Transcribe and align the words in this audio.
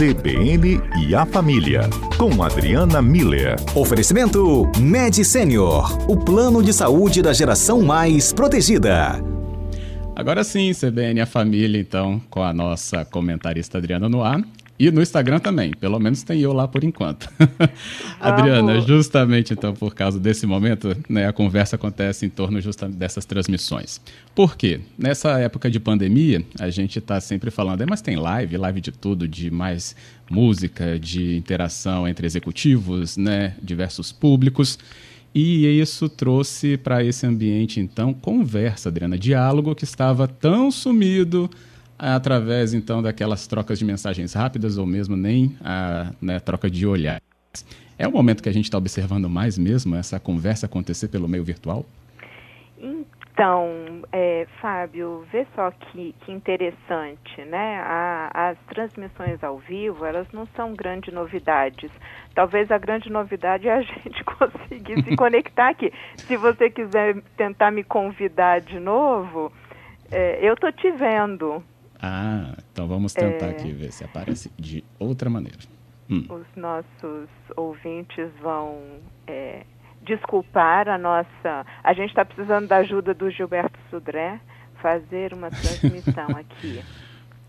CBN 0.00 0.80
e 1.06 1.14
a 1.14 1.26
Família, 1.26 1.82
com 2.16 2.42
Adriana 2.42 3.02
Miller. 3.02 3.56
Oferecimento 3.74 4.66
Med 4.78 5.22
Senior, 5.22 6.10
o 6.10 6.16
plano 6.16 6.62
de 6.62 6.72
saúde 6.72 7.20
da 7.20 7.34
geração 7.34 7.82
mais 7.82 8.32
protegida. 8.32 9.22
Agora 10.16 10.42
sim, 10.42 10.72
CBN 10.72 11.18
e 11.18 11.20
a 11.20 11.26
Família, 11.26 11.78
então, 11.78 12.18
com 12.30 12.42
a 12.42 12.50
nossa 12.50 13.04
comentarista 13.04 13.76
Adriana 13.76 14.08
Noir. 14.08 14.42
E 14.80 14.90
no 14.90 15.02
Instagram 15.02 15.40
também, 15.40 15.72
pelo 15.72 16.00
menos 16.00 16.22
tem 16.22 16.40
eu 16.40 16.54
lá 16.54 16.66
por 16.66 16.82
enquanto. 16.82 17.28
Adriana, 18.18 18.80
justamente 18.80 19.52
então 19.52 19.74
por 19.74 19.94
causa 19.94 20.18
desse 20.18 20.46
momento, 20.46 20.96
né, 21.06 21.28
a 21.28 21.34
conversa 21.34 21.76
acontece 21.76 22.24
em 22.24 22.30
torno 22.30 22.58
justamente 22.62 22.96
dessas 22.96 23.26
transmissões. 23.26 24.00
Por 24.34 24.56
quê? 24.56 24.80
Nessa 24.96 25.38
época 25.38 25.70
de 25.70 25.78
pandemia, 25.78 26.42
a 26.58 26.70
gente 26.70 26.98
está 26.98 27.20
sempre 27.20 27.50
falando, 27.50 27.82
é, 27.82 27.86
mas 27.86 28.00
tem 28.00 28.16
live, 28.16 28.56
live 28.56 28.80
de 28.80 28.90
tudo, 28.90 29.28
de 29.28 29.50
mais 29.50 29.94
música, 30.30 30.98
de 30.98 31.36
interação 31.36 32.08
entre 32.08 32.26
executivos, 32.26 33.18
né, 33.18 33.56
diversos 33.62 34.10
públicos. 34.12 34.78
E 35.34 35.66
isso 35.78 36.08
trouxe 36.08 36.78
para 36.78 37.04
esse 37.04 37.26
ambiente, 37.26 37.80
então, 37.80 38.14
conversa, 38.14 38.88
Adriana, 38.88 39.18
diálogo 39.18 39.74
que 39.74 39.84
estava 39.84 40.26
tão 40.26 40.70
sumido 40.70 41.50
através 42.00 42.72
então 42.72 43.02
daquelas 43.02 43.46
trocas 43.46 43.78
de 43.78 43.84
mensagens 43.84 44.32
rápidas 44.32 44.78
ou 44.78 44.86
mesmo 44.86 45.16
nem 45.16 45.56
a 45.62 46.12
né, 46.20 46.40
troca 46.40 46.70
de 46.70 46.86
olhares. 46.86 47.22
É 47.98 48.08
o 48.08 48.10
momento 48.10 48.42
que 48.42 48.48
a 48.48 48.52
gente 48.52 48.64
está 48.64 48.78
observando 48.78 49.28
mais 49.28 49.58
mesmo 49.58 49.94
essa 49.94 50.18
conversa 50.18 50.64
acontecer 50.64 51.08
pelo 51.08 51.28
meio 51.28 51.44
virtual? 51.44 51.84
Então, 52.78 54.02
é, 54.12 54.46
Fábio, 54.60 55.26
vê 55.30 55.46
só 55.54 55.70
que, 55.70 56.14
que 56.20 56.32
interessante, 56.32 57.42
né? 57.46 57.78
A, 57.80 58.50
as 58.50 58.58
transmissões 58.68 59.42
ao 59.44 59.58
vivo, 59.58 60.04
elas 60.04 60.26
não 60.32 60.46
são 60.56 60.74
grandes 60.74 61.12
novidades. 61.12 61.90
Talvez 62.34 62.70
a 62.70 62.78
grande 62.78 63.10
novidade 63.10 63.68
é 63.68 63.74
a 63.74 63.80
gente 63.82 64.24
conseguir 64.24 65.02
se 65.04 65.16
conectar 65.16 65.70
aqui. 65.70 65.92
Se 66.16 66.36
você 66.36 66.70
quiser 66.70 67.20
tentar 67.36 67.70
me 67.70 67.84
convidar 67.84 68.60
de 68.60 68.78
novo, 68.78 69.52
é, 70.10 70.38
eu 70.42 70.56
tô 70.56 70.70
te 70.72 70.90
vendo. 70.90 71.62
Ah, 72.02 72.54
então 72.72 72.88
vamos 72.88 73.12
tentar 73.12 73.46
é... 73.46 73.50
aqui 73.50 73.72
ver 73.72 73.92
se 73.92 74.04
aparece 74.04 74.50
de 74.58 74.82
outra 74.98 75.28
maneira. 75.28 75.58
Hum. 76.08 76.26
Os 76.28 76.46
nossos 76.56 77.28
ouvintes 77.56 78.30
vão 78.40 78.78
é, 79.26 79.64
desculpar 80.02 80.88
a 80.88 80.98
nossa. 80.98 81.66
A 81.84 81.92
gente 81.92 82.08
está 82.08 82.24
precisando 82.24 82.66
da 82.66 82.78
ajuda 82.78 83.14
do 83.14 83.30
Gilberto 83.30 83.78
Sudré 83.90 84.40
fazer 84.80 85.32
uma 85.34 85.50
transmissão 85.50 86.28
aqui. 86.36 86.82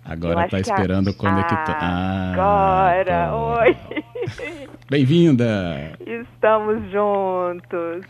Agora 0.04 0.46
está 0.46 0.60
esperando 0.60 1.12
a... 1.12 1.14
conectar. 1.14 1.78
Ah, 1.80 2.32
agora, 2.34 3.26
ah, 3.28 3.36
oi. 3.36 3.78
Bem-vinda. 4.90 5.98
Estamos 6.06 6.92
juntos. 6.92 8.06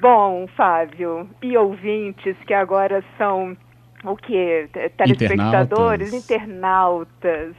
Bom, 0.00 0.46
Fábio, 0.56 1.28
e 1.42 1.56
ouvintes 1.56 2.36
que 2.46 2.54
agora 2.54 3.04
são 3.18 3.56
o 4.04 4.16
que? 4.16 4.68
Telespectadores, 4.96 6.12
internautas. 6.12 6.14
internautas. 6.14 7.54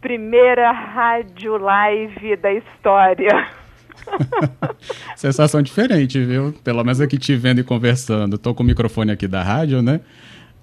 Primeira 0.00 0.72
rádio 0.72 1.56
live 1.56 2.36
da 2.36 2.52
história. 2.52 3.48
Sensação 5.16 5.62
diferente, 5.62 6.22
viu? 6.24 6.52
Pelo 6.64 6.82
menos 6.82 7.00
aqui 7.00 7.16
te 7.16 7.36
vendo 7.36 7.60
e 7.60 7.64
conversando. 7.64 8.36
Estou 8.36 8.54
com 8.54 8.62
o 8.62 8.66
microfone 8.66 9.12
aqui 9.12 9.28
da 9.28 9.42
rádio, 9.42 9.80
né? 9.80 10.00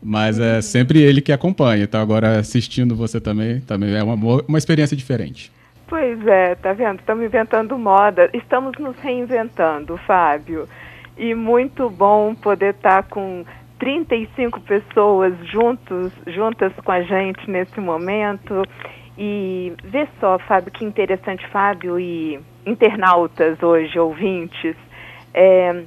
Mas 0.02 0.40
é 0.40 0.62
sempre 0.62 1.02
ele 1.02 1.22
que 1.22 1.31
acompanha. 1.31 1.84
Então 1.84 2.02
agora 2.02 2.40
assistindo 2.40 2.95
você 2.95 3.20
também, 3.20 3.62
também 3.62 3.95
é 3.95 4.03
uma, 4.03 4.42
uma 4.47 4.58
experiência 4.58 4.95
diferente. 4.95 5.52
Pois 5.88 6.25
é, 6.28 6.56
tá 6.56 6.73
vendo? 6.73 7.00
Estamos 7.00 7.25
inventando 7.25 7.78
moda. 7.78 8.30
Estamos 8.34 8.78
nos 8.78 8.97
reinventando, 9.00 9.97
Fábio. 9.97 10.68
E 11.18 11.34
muito 11.34 11.90
bom 11.90 12.35
poder 12.35 12.75
estar 12.75 13.03
tá 13.03 13.09
com 13.09 13.44
35 13.79 14.59
pessoas 14.62 15.34
juntos, 15.47 16.12
juntas 16.28 16.73
com 16.84 16.91
a 16.91 17.01
gente 17.01 17.50
nesse 17.50 17.79
momento. 17.79 18.62
E 19.17 19.73
vê 19.84 20.07
só, 20.19 20.38
Fábio, 20.40 20.72
que 20.72 20.85
interessante, 20.85 21.45
Fábio 21.47 22.00
e 22.00 22.40
internautas 22.66 23.62
hoje, 23.63 23.97
ouvintes. 23.97 24.75
É, 25.34 25.84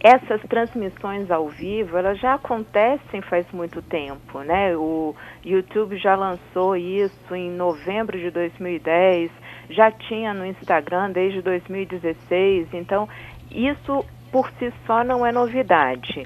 essas 0.00 0.40
transmissões 0.42 1.30
ao 1.30 1.48
vivo, 1.48 1.96
elas 1.96 2.18
já 2.20 2.34
acontecem 2.34 3.20
faz 3.22 3.46
muito 3.52 3.82
tempo, 3.82 4.40
né? 4.40 4.76
O 4.76 5.14
YouTube 5.44 5.96
já 5.96 6.14
lançou 6.14 6.76
isso 6.76 7.34
em 7.34 7.50
novembro 7.50 8.16
de 8.16 8.30
2010, 8.30 9.30
já 9.70 9.90
tinha 9.90 10.32
no 10.32 10.46
Instagram 10.46 11.10
desde 11.10 11.42
2016, 11.42 12.68
então 12.74 13.08
isso 13.50 14.04
por 14.30 14.48
si 14.58 14.72
só 14.86 15.02
não 15.02 15.26
é 15.26 15.32
novidade. 15.32 16.24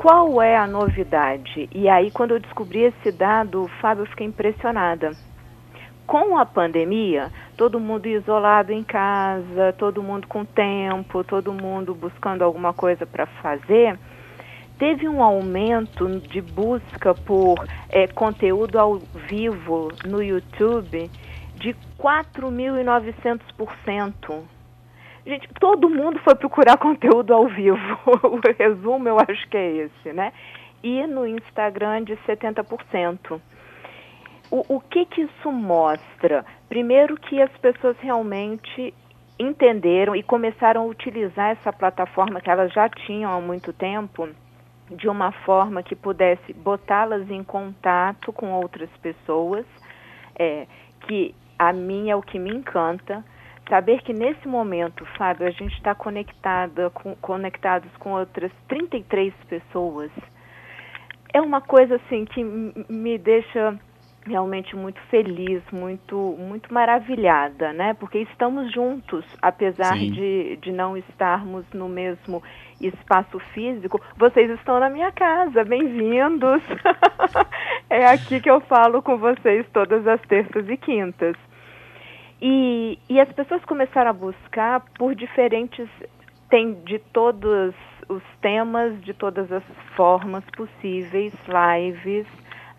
Qual 0.00 0.40
é 0.42 0.56
a 0.56 0.66
novidade? 0.66 1.68
E 1.72 1.88
aí, 1.88 2.10
quando 2.10 2.32
eu 2.32 2.40
descobri 2.40 2.80
esse 2.80 3.12
dado, 3.12 3.70
Fábio, 3.80 4.02
eu 4.02 4.06
fiquei 4.06 4.26
impressionada. 4.26 5.12
Com 6.06 6.36
a 6.36 6.44
pandemia, 6.44 7.30
todo 7.56 7.78
mundo 7.78 8.06
isolado 8.06 8.72
em 8.72 8.82
casa, 8.82 9.72
todo 9.78 10.02
mundo 10.02 10.26
com 10.26 10.44
tempo, 10.44 11.22
todo 11.22 11.52
mundo 11.52 11.94
buscando 11.94 12.42
alguma 12.42 12.72
coisa 12.72 13.06
para 13.06 13.26
fazer, 13.26 13.96
teve 14.78 15.08
um 15.08 15.22
aumento 15.22 16.08
de 16.20 16.40
busca 16.40 17.14
por 17.14 17.64
é, 17.88 18.08
conteúdo 18.08 18.80
ao 18.80 18.98
vivo 19.28 19.92
no 20.04 20.20
YouTube 20.20 21.08
de 21.54 21.76
4.900%. 21.98 24.42
Gente, 25.24 25.48
todo 25.60 25.88
mundo 25.88 26.18
foi 26.20 26.34
procurar 26.34 26.76
conteúdo 26.78 27.32
ao 27.32 27.46
vivo. 27.46 27.78
o 28.24 28.40
resumo 28.58 29.08
eu 29.08 29.18
acho 29.18 29.48
que 29.48 29.56
é 29.56 29.70
esse, 29.84 30.12
né? 30.12 30.32
E 30.82 31.06
no 31.06 31.26
Instagram 31.26 32.02
de 32.04 32.16
70%. 32.26 33.40
O, 34.50 34.76
o 34.76 34.80
que 34.80 35.06
que 35.06 35.22
isso 35.22 35.50
mostra? 35.50 36.44
Primeiro 36.68 37.16
que 37.16 37.40
as 37.40 37.50
pessoas 37.58 37.96
realmente 38.00 38.92
entenderam 39.38 40.14
e 40.14 40.22
começaram 40.22 40.82
a 40.82 40.86
utilizar 40.86 41.50
essa 41.50 41.72
plataforma 41.72 42.40
que 42.40 42.50
elas 42.50 42.72
já 42.72 42.88
tinham 42.88 43.32
há 43.32 43.40
muito 43.40 43.72
tempo 43.72 44.28
de 44.90 45.08
uma 45.08 45.32
forma 45.32 45.82
que 45.82 45.96
pudesse 45.96 46.52
botá-las 46.52 47.30
em 47.30 47.42
contato 47.42 48.32
com 48.32 48.52
outras 48.52 48.90
pessoas, 49.00 49.64
é, 50.38 50.66
que 51.06 51.34
a 51.58 51.72
minha 51.72 52.12
é 52.12 52.16
o 52.16 52.22
que 52.22 52.38
me 52.38 52.50
encanta, 52.50 53.24
Saber 53.68 54.02
que 54.02 54.12
nesse 54.12 54.46
momento, 54.46 55.04
Fábio, 55.16 55.46
a 55.46 55.50
gente 55.50 55.74
está 55.74 55.94
conectada 55.94 56.90
com, 56.90 57.14
conectados 57.16 57.90
com 57.98 58.12
outras 58.12 58.50
33 58.68 59.32
pessoas 59.48 60.10
é 61.32 61.40
uma 61.40 61.60
coisa 61.60 61.96
assim 61.96 62.24
que 62.24 62.44
me 62.44 63.16
deixa 63.18 63.78
realmente 64.24 64.76
muito 64.76 65.00
feliz, 65.10 65.62
muito 65.72 66.36
muito 66.38 66.72
maravilhada, 66.72 67.72
né? 67.72 67.94
Porque 67.94 68.18
estamos 68.18 68.72
juntos, 68.72 69.24
apesar 69.40 69.96
de, 69.96 70.56
de 70.56 70.70
não 70.70 70.96
estarmos 70.96 71.64
no 71.72 71.88
mesmo 71.88 72.42
espaço 72.80 73.38
físico. 73.52 74.00
Vocês 74.16 74.50
estão 74.50 74.78
na 74.78 74.88
minha 74.88 75.10
casa, 75.10 75.64
bem-vindos. 75.64 76.62
é 77.90 78.06
aqui 78.06 78.40
que 78.40 78.50
eu 78.50 78.60
falo 78.60 79.02
com 79.02 79.18
vocês 79.18 79.66
todas 79.72 80.06
as 80.06 80.20
terças 80.22 80.68
e 80.68 80.76
quintas. 80.76 81.34
E, 82.44 82.98
e 83.08 83.20
as 83.20 83.30
pessoas 83.30 83.64
começaram 83.64 84.10
a 84.10 84.12
buscar 84.12 84.80
por 84.98 85.14
diferentes, 85.14 85.88
tem 86.50 86.74
de 86.82 86.98
todos 86.98 87.72
os 88.08 88.22
temas, 88.40 89.00
de 89.04 89.14
todas 89.14 89.50
as 89.52 89.62
formas 89.94 90.42
possíveis, 90.56 91.32
lives 91.46 92.26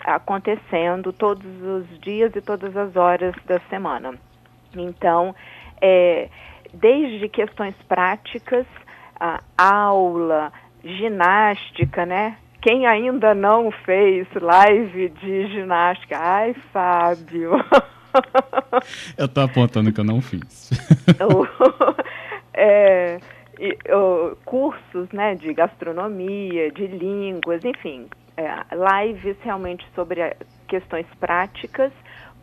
acontecendo 0.03 1.13
todos 1.13 1.45
os 1.61 1.99
dias 2.01 2.35
e 2.35 2.41
todas 2.41 2.75
as 2.75 2.93
horas 2.97 3.33
da 3.45 3.57
semana. 3.69 4.13
Então, 4.75 5.33
é, 5.81 6.27
desde 6.73 7.29
questões 7.29 7.75
práticas, 7.87 8.65
aula, 9.57 10.51
ginástica, 10.83 12.05
né? 12.05 12.35
Quem 12.61 12.85
ainda 12.85 13.33
não 13.33 13.71
fez 13.71 14.27
live 14.33 15.07
de 15.07 15.47
ginástica? 15.47 16.17
Ai, 16.19 16.53
Fábio! 16.53 17.53
Eu 19.17 19.27
tô 19.27 19.41
apontando 19.41 19.91
que 19.91 19.99
eu 19.99 20.03
não 20.03 20.21
fiz. 20.21 20.71
é, 22.53 23.19
cursos 24.45 25.09
né, 25.11 25.35
de 25.35 25.53
gastronomia, 25.53 26.71
de 26.71 26.87
línguas, 26.87 27.63
enfim, 27.63 28.07
é, 28.37 28.45
lives 29.05 29.37
realmente 29.41 29.85
sobre 29.95 30.35
questões 30.67 31.05
práticas, 31.19 31.91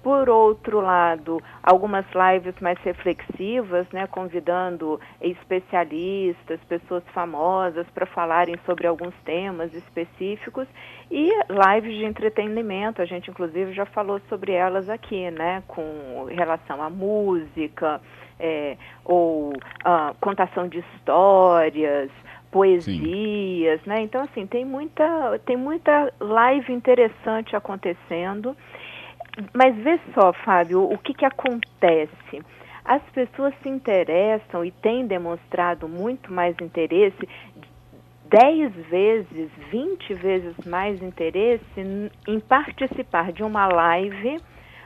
Por 0.02 0.28
outro 0.28 0.80
lado, 0.80 1.42
algumas 1.62 2.06
lives 2.14 2.54
mais 2.60 2.78
reflexivas, 2.78 3.86
né, 3.92 4.06
convidando 4.06 5.00
especialistas, 5.20 6.58
pessoas 6.68 7.02
famosas 7.12 7.86
para 7.94 8.06
falarem 8.06 8.56
sobre 8.64 8.86
alguns 8.86 9.14
temas 9.24 9.74
específicos 9.74 10.66
e 11.10 11.30
lives 11.48 11.96
de 11.96 12.04
entretenimento. 12.04 13.02
A 13.02 13.04
gente 13.04 13.30
inclusive 13.30 13.72
já 13.72 13.84
falou 13.86 14.20
sobre 14.28 14.52
elas 14.52 14.88
aqui, 14.88 15.30
né, 15.30 15.62
com 15.68 16.26
relação 16.30 16.82
à 16.82 16.88
música 16.88 18.00
é, 18.40 18.76
ou 19.04 19.50
uh, 19.50 20.14
contação 20.18 20.66
de 20.66 20.78
histórias, 20.78 22.10
poesias, 22.50 23.80
Sim. 23.82 23.88
né? 23.88 24.02
Então 24.02 24.22
assim 24.22 24.46
tem 24.46 24.64
muita 24.64 25.38
tem 25.44 25.56
muita 25.56 26.12
live 26.18 26.72
interessante 26.72 27.54
acontecendo. 27.54 28.56
Mas 29.52 29.76
vê 29.76 29.98
só, 30.14 30.32
Fábio, 30.32 30.82
o 30.82 30.98
que, 30.98 31.14
que 31.14 31.24
acontece? 31.24 32.42
As 32.84 33.02
pessoas 33.10 33.54
se 33.62 33.68
interessam 33.68 34.64
e 34.64 34.70
têm 34.70 35.06
demonstrado 35.06 35.88
muito 35.88 36.32
mais 36.32 36.56
interesse, 36.60 37.28
10 38.28 38.72
vezes, 38.86 39.50
20 39.70 40.14
vezes 40.14 40.56
mais 40.64 41.02
interesse 41.02 41.62
em 42.26 42.40
participar 42.40 43.32
de 43.32 43.42
uma 43.42 43.66
live 43.66 44.38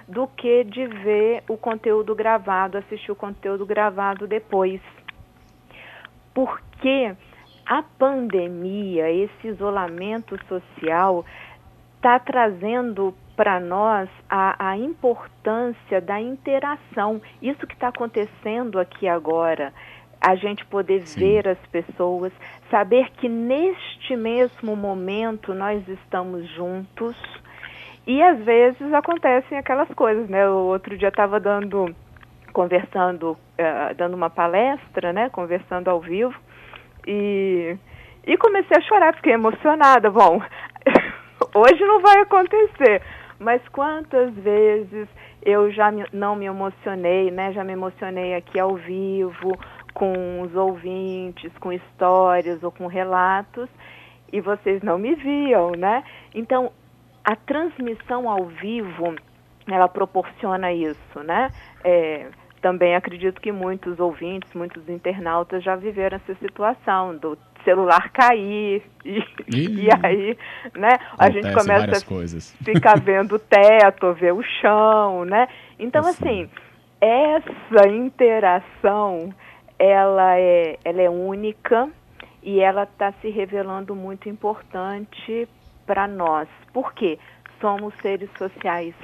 do 0.09 0.27
que 0.27 0.65
de 0.65 0.87
ver 0.87 1.45
o 1.49 1.57
conteúdo 1.57 2.15
gravado, 2.15 2.79
assistir 2.79 3.13
o 3.13 3.17
conteúdo 3.17 3.65
gravado 3.65 4.27
depois. 4.27 4.81
Porque 6.35 7.15
a 7.67 7.83
pandemia, 7.83 9.11
esse 9.11 9.49
isolamento 9.49 10.39
social, 10.47 11.25
está 11.97 12.19
trazendo 12.19 13.15
para 13.37 13.59
nós 13.61 14.09
a, 14.29 14.71
a, 14.71 14.77
importância 14.77 16.01
da 16.01 16.21
interação. 16.21 17.21
Isso 17.43 17.67
que 17.67 17.75
está 17.75 17.89
acontecendo 17.89 18.79
aqui 18.79 19.09
agora. 19.09 19.73
A 20.21 20.35
gente 20.37 20.65
poder 20.67 21.07
Sim. 21.07 21.21
ver 21.21 21.49
as 21.49 21.59
pessoas, 21.67 22.33
saber 22.71 23.11
que 23.19 23.29
neste 23.29 24.17
mesmo 24.17 24.75
momento 24.75 25.53
nós 25.53 25.87
estamos 25.89 26.49
juntos. 26.51 27.17
E 28.07 28.23
às 28.23 28.39
vezes 28.39 28.93
acontecem 28.93 29.59
aquelas 29.59 29.89
coisas, 29.89 30.29
né? 30.29 30.49
O 30.49 30.67
outro 30.67 30.97
dia 30.97 31.09
estava 31.09 31.41
dando, 31.41 31.95
conversando, 32.53 33.33
uh, 33.33 33.95
dando 33.97 34.15
uma 34.15 34.31
palestra, 34.31 35.13
né? 35.13 35.29
Conversando 35.31 35.89
ao 35.89 36.01
vivo. 36.01 36.35
E, 37.07 37.77
e 38.27 38.37
comecei 38.37 38.77
a 38.77 38.83
chorar, 38.83 39.15
fiquei 39.15 39.33
emocionada. 39.33 40.11
Bom, 40.11 40.41
hoje 41.55 41.85
não 41.85 42.01
vai 42.01 42.21
acontecer 42.21 43.03
mas 43.39 43.67
quantas 43.69 44.33
vezes 44.35 45.09
eu 45.43 45.71
já 45.71 45.91
me, 45.91 46.05
não 46.13 46.37
me 46.37 46.47
emocionei, 46.47 47.31
né? 47.31 47.53
Já 47.53 47.65
me 47.65 47.73
emocionei 47.73 48.35
aqui 48.35 48.59
ao 48.59 48.77
vivo, 48.77 49.57
com 49.93 50.43
os 50.43 50.55
ouvintes, 50.55 51.53
com 51.59 51.73
histórias 51.73 52.63
ou 52.63 52.73
com 52.73 52.87
relatos, 52.87 53.69
e 54.33 54.41
vocês 54.41 54.83
não 54.83 54.99
me 54.99 55.15
viam, 55.15 55.73
né? 55.73 56.03
Então, 56.35 56.73
a 57.25 57.37
transmissão 57.37 58.29
ao 58.29 58.47
vivo, 58.47 59.15
ela 59.67 59.89
proporciona 59.89 60.73
isso, 60.73 61.21
né? 61.23 61.51
É, 61.83 62.27
também 62.61 62.97
acredito 62.97 63.41
que 63.41 63.53
muitos 63.53 64.01
ouvintes, 64.01 64.53
muitos 64.55 64.89
internautas 64.89 65.63
já 65.63 65.77
viveram 65.77 66.17
essa 66.17 66.35
situação 66.37 67.17
do 67.17 67.39
celular 67.65 68.11
cair 68.13 68.83
e, 69.05 69.19
e 69.49 69.89
aí, 70.03 70.37
né, 70.75 70.99
a 71.19 71.31
gente 71.31 71.53
começa 71.53 71.99
a 71.99 72.05
coisas. 72.05 72.55
ficar 72.65 72.99
vendo 73.03 73.37
o 73.37 73.39
teto, 73.39 74.13
ver 74.15 74.33
o 74.33 74.43
chão, 74.43 75.25
né? 75.25 75.49
Então 75.79 76.03
assim, 76.07 76.49
essa 77.01 77.89
interação 77.89 79.35
ela 79.79 80.39
é, 80.39 80.79
ela 80.85 81.03
é 81.03 81.11
única 81.11 81.91
e 82.43 82.61
ela 82.61 82.85
está 82.85 83.13
se 83.21 83.31
revelando 83.31 83.95
muito 83.95 84.29
importante 84.29 85.49
para 85.87 86.07
nós. 86.07 86.49
Por 86.73 86.93
quê? 86.95 87.19
Somos 87.61 87.95
seres 88.01 88.31
sociais. 88.39 88.95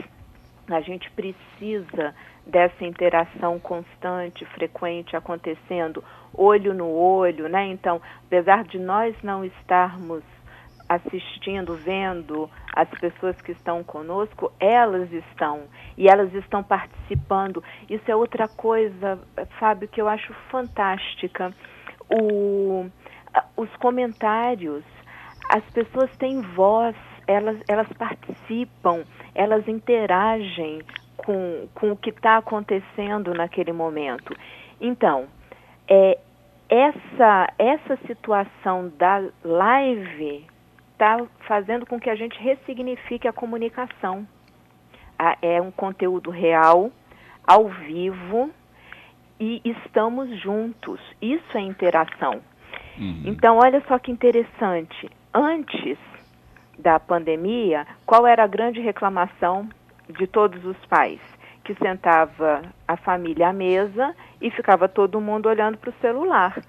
A 0.69 0.81
gente 0.81 1.11
precisa 1.13 2.15
dessa 2.47 2.85
interação 2.85 3.59
constante, 3.59 4.45
frequente 4.47 5.17
acontecendo, 5.17 6.03
olho 6.35 6.75
no 6.75 6.89
olho, 6.89 7.49
né? 7.49 7.67
Então, 7.67 8.01
apesar 8.27 8.65
de 8.65 8.79
nós 8.79 9.15
não 9.23 9.45
estarmos 9.45 10.23
assistindo, 10.91 11.77
vendo 11.77 12.51
as 12.75 12.89
pessoas 12.99 13.41
que 13.41 13.53
estão 13.53 13.85
conosco, 13.85 14.53
elas 14.59 15.13
estão 15.13 15.63
e 15.97 16.09
elas 16.09 16.35
estão 16.35 16.65
participando. 16.65 17.63
Isso 17.89 18.11
é 18.11 18.17
outra 18.17 18.49
coisa, 18.49 19.21
Fábio, 19.61 19.87
que 19.87 20.01
eu 20.01 20.09
acho 20.09 20.35
fantástica. 20.51 21.55
O, 22.13 22.91
os 23.57 23.71
comentários, 23.77 24.83
as 25.49 25.63
pessoas 25.71 26.11
têm 26.17 26.43
voz, 26.43 26.97
elas, 27.25 27.61
elas 27.69 27.89
participam, 27.93 29.05
elas 29.33 29.69
interagem 29.69 30.83
com, 31.25 31.69
com 31.75 31.93
o 31.93 31.97
que 31.97 32.11
está 32.11 32.37
acontecendo 32.37 33.35
naquele 33.35 33.73
momento. 33.73 34.37
Então, 34.81 35.27
é, 35.89 36.19
essa, 36.69 37.53
essa 37.59 37.97
situação 38.07 38.93
da 38.97 39.23
live 39.45 40.47
está 40.93 41.19
fazendo 41.41 41.87
com 41.87 41.99
que 41.99 42.09
a 42.09 42.15
gente 42.15 42.39
ressignifique 42.39 43.27
a 43.27 43.33
comunicação. 43.33 44.27
é 45.43 45.61
um 45.61 45.71
conteúdo 45.71 46.31
real, 46.31 46.91
ao 47.47 47.69
vivo, 47.69 48.51
e 49.39 49.61
estamos 49.65 50.39
juntos. 50.41 51.01
Isso 51.21 51.57
é 51.57 51.61
interação. 51.61 52.41
Uhum. 52.99 53.23
Então, 53.25 53.59
olha 53.59 53.83
só 53.89 53.99
que 53.99 54.13
interessante. 54.13 55.11
Antes 55.33 55.99
da 56.79 57.01
pandemia, 57.01 57.87
qual 58.07 58.27
era 58.27 58.45
a 58.45 58.47
grande 58.47 58.81
reclamação 58.81 59.69
de 60.11 60.27
todos 60.27 60.65
os 60.65 60.77
pais, 60.87 61.21
que 61.65 61.75
sentava 61.75 62.63
a 62.87 62.97
família 62.97 63.49
à 63.49 63.53
mesa 63.53 64.15
e 64.41 64.51
ficava 64.51 64.89
todo 64.89 65.21
mundo 65.21 65.49
olhando 65.49 65.79
para 65.79 65.91
o 65.91 66.01
celular. 66.01 66.61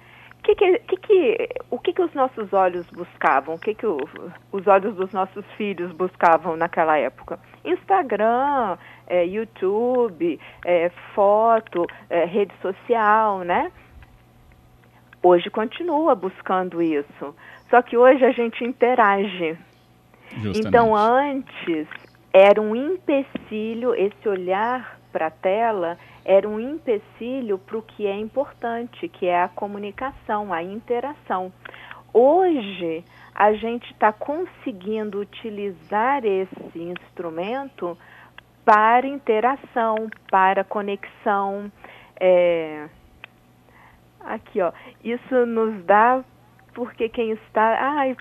Que 0.43 0.55
que, 0.55 0.79
que, 0.79 0.97
que, 0.97 1.49
o 1.69 1.77
que, 1.77 1.93
que 1.93 2.01
os 2.01 2.13
nossos 2.13 2.51
olhos 2.51 2.87
buscavam? 2.89 3.55
O 3.55 3.59
que, 3.59 3.75
que 3.75 3.85
o, 3.85 3.97
os 4.51 4.65
olhos 4.65 4.95
dos 4.95 5.11
nossos 5.11 5.45
filhos 5.55 5.91
buscavam 5.91 6.57
naquela 6.57 6.97
época? 6.97 7.39
Instagram, 7.63 8.75
é, 9.05 9.23
YouTube, 9.23 10.39
é, 10.65 10.89
foto, 11.13 11.85
é, 12.09 12.25
rede 12.25 12.53
social, 12.59 13.39
né? 13.39 13.71
Hoje 15.21 15.51
continua 15.51 16.15
buscando 16.15 16.81
isso. 16.81 17.35
Só 17.69 17.81
que 17.83 17.95
hoje 17.95 18.25
a 18.25 18.31
gente 18.31 18.63
interage. 18.63 19.55
Justamente. 20.29 20.67
Então, 20.67 20.95
antes, 20.95 21.87
era 22.33 22.61
um 22.61 22.75
empecilho, 22.75 23.93
esse 23.93 24.27
olhar 24.27 24.99
para 25.11 25.27
a 25.27 25.31
tela 25.31 25.97
era 26.23 26.47
um 26.47 26.59
empecilho 26.59 27.57
para 27.57 27.77
o 27.77 27.81
que 27.81 28.07
é 28.07 28.15
importante, 28.15 29.07
que 29.09 29.27
é 29.27 29.43
a 29.43 29.49
comunicação, 29.49 30.53
a 30.53 30.63
interação. 30.63 31.51
Hoje, 32.13 33.03
a 33.33 33.53
gente 33.53 33.91
está 33.91 34.11
conseguindo 34.13 35.19
utilizar 35.19 36.23
esse 36.25 36.79
instrumento 36.79 37.97
para 38.63 39.07
interação, 39.07 40.09
para 40.29 40.63
conexão. 40.63 41.71
É... 42.19 42.87
Aqui, 44.19 44.61
ó. 44.61 44.71
Isso 45.03 45.45
nos 45.45 45.83
dá 45.85 46.23
porque 46.73 47.09
quem 47.09 47.31
está. 47.31 47.97
Ai, 47.97 48.15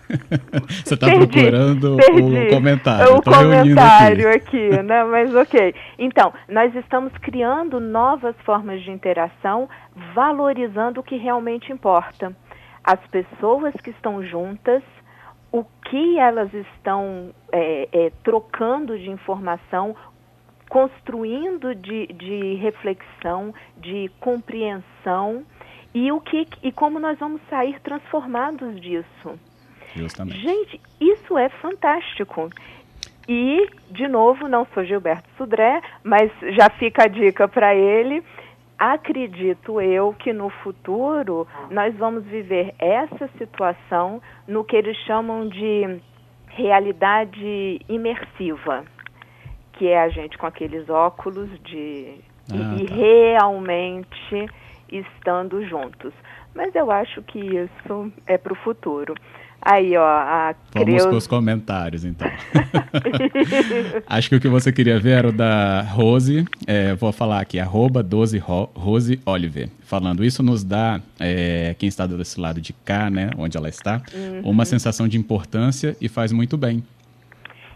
Você 0.84 0.94
está 0.94 1.06
procurando 1.06 1.96
perdi. 1.96 2.38
o 2.38 2.50
comentário. 2.50 3.16
O 3.16 3.22
comentário 3.22 4.28
aqui. 4.28 4.68
aqui, 4.68 4.82
né? 4.82 5.04
Mas 5.04 5.34
ok. 5.34 5.74
Então, 5.98 6.32
nós 6.48 6.74
estamos 6.74 7.12
criando 7.18 7.80
novas 7.80 8.34
formas 8.44 8.82
de 8.82 8.90
interação, 8.90 9.68
valorizando 10.14 11.00
o 11.00 11.02
que 11.02 11.16
realmente 11.16 11.72
importa. 11.72 12.34
As 12.82 13.00
pessoas 13.06 13.74
que 13.82 13.90
estão 13.90 14.22
juntas, 14.22 14.82
o 15.50 15.64
que 15.88 16.18
elas 16.18 16.52
estão 16.52 17.30
é, 17.52 17.88
é, 17.92 18.12
trocando 18.22 18.98
de 18.98 19.10
informação, 19.10 19.96
construindo 20.68 21.74
de, 21.74 22.06
de 22.08 22.54
reflexão, 22.56 23.54
de 23.76 24.10
compreensão 24.20 25.44
e 25.94 26.10
o 26.10 26.20
que 26.20 26.46
e 26.62 26.72
como 26.72 26.98
nós 26.98 27.18
vamos 27.18 27.40
sair 27.48 27.80
transformados 27.80 28.80
disso. 28.80 29.38
Justamente. 29.94 30.40
Gente, 30.40 30.80
isso 31.00 31.38
é 31.38 31.48
fantástico. 31.48 32.50
E, 33.28 33.68
de 33.90 34.06
novo, 34.06 34.48
não 34.48 34.66
sou 34.74 34.84
Gilberto 34.84 35.28
Sudré, 35.36 35.80
mas 36.02 36.30
já 36.56 36.68
fica 36.70 37.04
a 37.04 37.08
dica 37.08 37.48
para 37.48 37.74
ele. 37.74 38.22
Acredito 38.78 39.80
eu 39.80 40.12
que 40.12 40.32
no 40.32 40.50
futuro 40.50 41.46
nós 41.70 41.96
vamos 41.96 42.24
viver 42.24 42.74
essa 42.78 43.28
situação 43.38 44.20
no 44.46 44.64
que 44.64 44.76
eles 44.76 44.96
chamam 45.06 45.48
de 45.48 46.00
realidade 46.48 47.80
imersiva, 47.88 48.84
que 49.72 49.88
é 49.88 50.00
a 50.00 50.08
gente 50.08 50.36
com 50.36 50.46
aqueles 50.46 50.88
óculos 50.90 51.48
de 51.62 52.18
ah, 52.52 52.76
e, 52.78 52.86
tá. 52.86 52.94
realmente 52.94 54.46
estando 54.90 55.64
juntos. 55.66 56.12
Mas 56.54 56.74
eu 56.74 56.90
acho 56.90 57.22
que 57.22 57.38
isso 57.38 58.12
é 58.26 58.36
para 58.36 58.52
o 58.52 58.56
futuro. 58.56 59.14
Aí, 59.64 59.96
ó, 59.96 60.04
a 60.04 60.54
Vamos 60.74 61.06
com 61.06 61.16
os 61.16 61.26
comentários, 61.26 62.04
então. 62.04 62.30
Acho 64.06 64.28
que 64.28 64.36
o 64.36 64.40
que 64.40 64.48
você 64.48 64.70
queria 64.70 65.00
ver 65.00 65.12
era 65.12 65.28
o 65.28 65.32
da 65.32 65.80
Rose. 65.80 66.44
É, 66.66 66.94
vou 66.94 67.10
falar 67.12 67.40
aqui, 67.40 67.58
arroba 67.58 68.02
12 68.02 68.36
Rose 68.38 69.18
Oliver. 69.24 69.70
Falando, 69.80 70.22
isso 70.22 70.42
nos 70.42 70.62
dá, 70.62 71.00
é, 71.18 71.74
quem 71.78 71.88
está 71.88 72.06
desse 72.06 72.38
lado 72.38 72.60
de 72.60 72.74
cá, 72.74 73.08
né, 73.08 73.30
onde 73.38 73.56
ela 73.56 73.68
está, 73.68 74.02
uhum. 74.12 74.50
uma 74.50 74.66
sensação 74.66 75.08
de 75.08 75.16
importância 75.16 75.96
e 75.98 76.08
faz 76.08 76.30
muito 76.30 76.58
bem. 76.58 76.84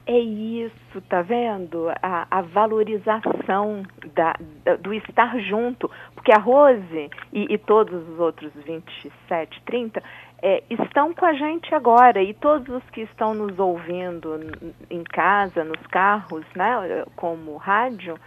É 0.04 0.18
isso, 0.18 1.02
tá 1.06 1.20
vendo? 1.20 1.90
A, 2.02 2.26
a 2.30 2.40
valorização 2.40 3.82
da, 4.14 4.34
da, 4.64 4.76
do 4.76 4.94
estar 4.94 5.38
junto. 5.40 5.90
Porque 6.14 6.32
a 6.32 6.38
Rose 6.38 7.10
e, 7.30 7.52
e 7.52 7.58
todos 7.58 8.08
os 8.08 8.18
outros 8.18 8.50
27, 8.66 9.62
30 9.66 10.02
é, 10.42 10.62
estão 10.70 11.12
com 11.12 11.24
a 11.24 11.34
gente 11.34 11.74
agora. 11.74 12.22
E 12.22 12.34
todos 12.34 12.68
os 12.68 12.82
que 12.90 13.02
estão 13.02 13.34
nos 13.34 13.58
ouvindo 13.58 14.40
em 14.90 15.02
casa, 15.04 15.64
nos 15.64 15.84
carros, 15.88 16.44
né, 16.54 17.04
como 17.16 17.56
rádio, 17.56 18.18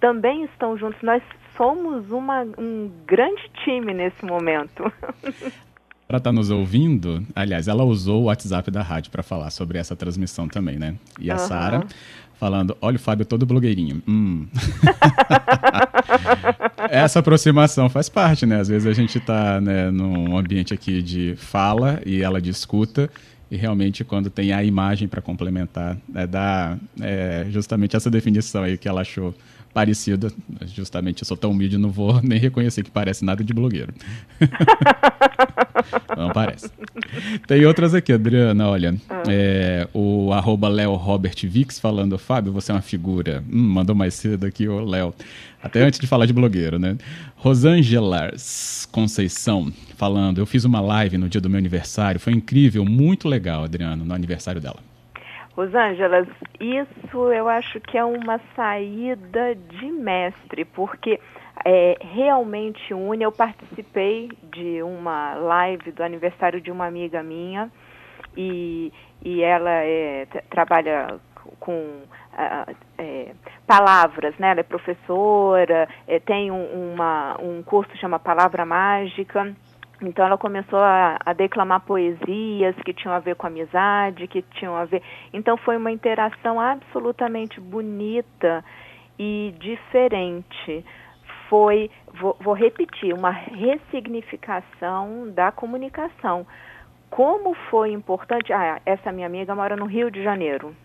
também 0.00 0.44
estão 0.44 0.76
juntos. 0.76 1.00
Nós 1.02 1.22
somos 1.56 2.10
uma, 2.10 2.42
um 2.56 2.90
grande 3.06 3.50
time 3.64 3.92
nesse 3.92 4.24
momento. 4.24 4.90
Para 6.08 6.16
estar 6.16 6.30
tá 6.30 6.32
nos 6.32 6.50
ouvindo, 6.50 7.22
aliás, 7.36 7.68
ela 7.68 7.84
usou 7.84 8.22
o 8.22 8.24
WhatsApp 8.26 8.70
da 8.70 8.80
rádio 8.80 9.12
para 9.12 9.22
falar 9.22 9.50
sobre 9.50 9.76
essa 9.76 9.94
transmissão 9.94 10.48
também, 10.48 10.78
né? 10.78 10.94
E 11.20 11.30
a 11.30 11.34
uhum. 11.34 11.38
Sara 11.38 11.86
falando: 12.38 12.74
olha 12.80 12.96
o 12.96 12.98
Fábio 12.98 13.26
todo 13.26 13.44
blogueirinho. 13.44 14.02
Hum. 14.08 14.48
essa 16.90 17.18
aproximação 17.18 17.88
faz 17.88 18.08
parte, 18.08 18.46
né? 18.46 18.60
Às 18.60 18.68
vezes 18.68 18.86
a 18.86 18.92
gente 18.92 19.18
está 19.18 19.60
né, 19.60 19.90
num 19.90 20.36
ambiente 20.36 20.74
aqui 20.74 21.02
de 21.02 21.34
fala 21.36 22.00
e 22.04 22.22
ela 22.22 22.40
de 22.40 22.50
escuta. 22.50 23.10
E 23.50 23.56
realmente, 23.56 24.04
quando 24.04 24.28
tem 24.28 24.52
a 24.52 24.62
imagem 24.62 25.08
para 25.08 25.22
complementar, 25.22 25.96
é, 26.14 26.26
dá 26.26 26.76
é, 27.00 27.46
justamente 27.50 27.96
essa 27.96 28.10
definição 28.10 28.62
aí 28.62 28.76
que 28.76 28.86
ela 28.86 29.00
achou 29.00 29.34
parecida. 29.78 30.32
Justamente, 30.74 31.22
eu 31.22 31.26
sou 31.26 31.36
tão 31.36 31.52
humilde, 31.52 31.78
não 31.78 31.90
vou 31.90 32.20
nem 32.20 32.36
reconhecer 32.36 32.82
que 32.82 32.90
parece 32.90 33.24
nada 33.24 33.44
de 33.44 33.54
blogueiro. 33.54 33.94
não 36.16 36.30
parece. 36.30 36.68
Tem 37.46 37.64
outras 37.64 37.94
aqui, 37.94 38.12
Adriana, 38.12 38.68
olha. 38.68 38.96
Ah. 39.08 39.22
É, 39.28 39.86
o 39.94 40.32
arroba 40.32 40.68
Léo 40.68 40.96
Robert 40.96 41.36
Vix 41.44 41.78
falando, 41.78 42.18
Fábio, 42.18 42.52
você 42.52 42.72
é 42.72 42.74
uma 42.74 42.82
figura. 42.82 43.44
Hum, 43.48 43.68
mandou 43.68 43.94
mais 43.94 44.14
cedo 44.14 44.46
aqui 44.46 44.66
o 44.66 44.84
Léo. 44.84 45.14
Até 45.62 45.82
antes 45.82 46.00
de 46.00 46.08
falar 46.08 46.26
de 46.26 46.32
blogueiro, 46.32 46.76
né? 46.76 46.96
Rosângela 47.36 48.32
Conceição 48.90 49.72
falando, 49.96 50.38
eu 50.38 50.46
fiz 50.46 50.64
uma 50.64 50.80
live 50.80 51.18
no 51.18 51.28
dia 51.28 51.40
do 51.40 51.48
meu 51.48 51.58
aniversário, 51.58 52.18
foi 52.18 52.32
incrível, 52.32 52.84
muito 52.84 53.28
legal, 53.28 53.64
Adriano, 53.64 54.04
no 54.04 54.14
aniversário 54.14 54.60
dela. 54.60 54.87
Rosângela, 55.58 56.24
isso 56.60 57.32
eu 57.32 57.48
acho 57.48 57.80
que 57.80 57.98
é 57.98 58.04
uma 58.04 58.38
saída 58.54 59.56
de 59.56 59.90
mestre, 59.90 60.64
porque 60.64 61.18
é, 61.64 61.96
realmente 62.00 62.94
une. 62.94 63.24
Eu 63.24 63.32
participei 63.32 64.30
de 64.52 64.80
uma 64.84 65.34
live 65.34 65.90
do 65.90 66.04
aniversário 66.04 66.60
de 66.60 66.70
uma 66.70 66.86
amiga 66.86 67.24
minha 67.24 67.72
e, 68.36 68.92
e 69.20 69.42
ela 69.42 69.82
é, 69.82 70.26
trabalha 70.48 71.18
com 71.58 72.02
é, 72.96 73.32
palavras, 73.66 74.38
né? 74.38 74.52
Ela 74.52 74.60
é 74.60 74.62
professora, 74.62 75.88
é, 76.06 76.20
tem 76.20 76.52
um, 76.52 76.92
uma, 76.92 77.36
um 77.42 77.64
curso 77.64 77.90
que 77.90 77.98
chama 77.98 78.20
Palavra 78.20 78.64
Mágica. 78.64 79.56
Então 80.00 80.24
ela 80.24 80.38
começou 80.38 80.78
a, 80.78 81.18
a, 81.24 81.32
declamar 81.32 81.80
poesias 81.80 82.74
que 82.84 82.92
tinham 82.92 83.14
a 83.14 83.18
ver 83.18 83.34
com 83.34 83.46
amizade, 83.46 84.28
que 84.28 84.42
tinham 84.42 84.76
a 84.76 84.84
ver. 84.84 85.02
Então 85.32 85.56
foi 85.56 85.76
uma 85.76 85.90
interação 85.90 86.60
absolutamente 86.60 87.60
bonita 87.60 88.64
e 89.18 89.54
diferente. 89.58 90.84
Foi, 91.48 91.90
vou, 92.20 92.36
vou 92.40 92.54
repetir, 92.54 93.12
uma 93.12 93.30
ressignificação 93.30 95.30
da 95.30 95.50
comunicação. 95.50 96.46
Como 97.10 97.54
foi 97.70 97.92
importante. 97.92 98.52
Ah, 98.52 98.80
essa 98.86 99.10
minha 99.10 99.26
amiga 99.26 99.54
mora 99.54 99.74
no 99.74 99.86
Rio 99.86 100.10
de 100.10 100.22
Janeiro. 100.22 100.76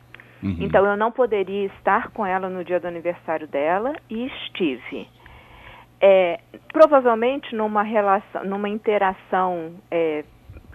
Uhum. 0.42 0.58
Então 0.60 0.86
eu 0.86 0.98
não 0.98 1.12
poderia 1.12 1.68
estar 1.68 2.10
com 2.12 2.26
ela 2.26 2.50
no 2.50 2.64
dia 2.64 2.80
do 2.80 2.88
aniversário 2.88 3.48
dela 3.48 3.94
e 4.10 4.26
estive 4.26 5.08
é, 6.06 6.38
provavelmente 6.74 7.56
numa 7.56 7.82
relação, 7.82 8.44
numa 8.44 8.68
interação 8.68 9.76
é, 9.90 10.26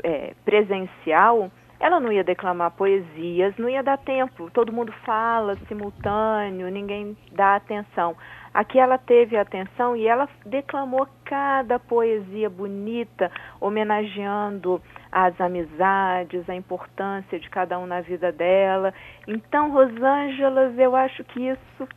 é, 0.02 0.32
presencial, 0.42 1.50
ela 1.78 2.00
não 2.00 2.10
ia 2.10 2.24
declamar 2.24 2.70
poesias, 2.70 3.54
não 3.58 3.68
ia 3.68 3.82
dar 3.82 3.98
tempo. 3.98 4.50
Todo 4.50 4.72
mundo 4.72 4.90
fala 5.04 5.54
simultâneo, 5.68 6.70
ninguém 6.70 7.14
dá 7.30 7.56
atenção. 7.56 8.16
Aqui 8.54 8.78
ela 8.78 8.96
teve 8.96 9.36
atenção 9.36 9.94
e 9.94 10.06
ela 10.06 10.26
declamou 10.46 11.06
cada 11.26 11.78
poesia 11.78 12.48
bonita, 12.48 13.30
homenageando 13.60 14.80
as 15.12 15.38
amizades, 15.38 16.48
a 16.48 16.54
importância 16.54 17.38
de 17.38 17.50
cada 17.50 17.78
um 17.78 17.86
na 17.86 18.00
vida 18.00 18.32
dela. 18.32 18.94
Então, 19.26 19.70
Rosângela, 19.70 20.72
eu 20.78 20.96
acho 20.96 21.22
que 21.24 21.50
isso 21.50 21.88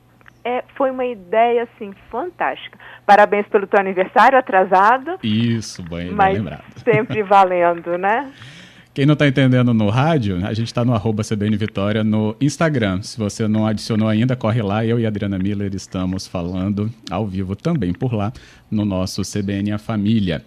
é, 0.43 0.63
foi 0.75 0.91
uma 0.91 1.05
ideia 1.05 1.63
assim 1.63 1.91
fantástica. 2.09 2.77
Parabéns 3.05 3.47
pelo 3.47 3.67
teu 3.67 3.79
aniversário 3.79 4.37
atrasado. 4.37 5.19
Isso, 5.23 5.83
bem, 5.83 6.11
mas 6.11 6.33
bem 6.33 6.37
lembrado. 6.37 6.63
Sempre 6.83 7.23
valendo, 7.23 7.97
né? 7.97 8.31
Quem 8.93 9.05
não 9.05 9.13
está 9.13 9.25
entendendo 9.25 9.73
no 9.73 9.89
rádio, 9.89 10.45
a 10.45 10.53
gente 10.53 10.67
está 10.67 10.83
no 10.83 10.93
arroba 10.93 11.23
CBN 11.23 11.55
Vitória 11.55 12.03
no 12.03 12.35
Instagram. 12.41 13.01
Se 13.01 13.17
você 13.17 13.47
não 13.47 13.65
adicionou 13.65 14.09
ainda, 14.09 14.35
corre 14.35 14.61
lá. 14.61 14.85
Eu 14.85 14.99
e 14.99 15.05
a 15.05 15.07
Adriana 15.07 15.39
Miller 15.39 15.73
estamos 15.73 16.27
falando 16.27 16.91
ao 17.09 17.25
vivo 17.25 17.55
também 17.55 17.93
por 17.93 18.13
lá 18.13 18.33
no 18.69 18.83
nosso 18.83 19.21
CBN 19.21 19.71
A 19.71 19.77
Família. 19.77 20.43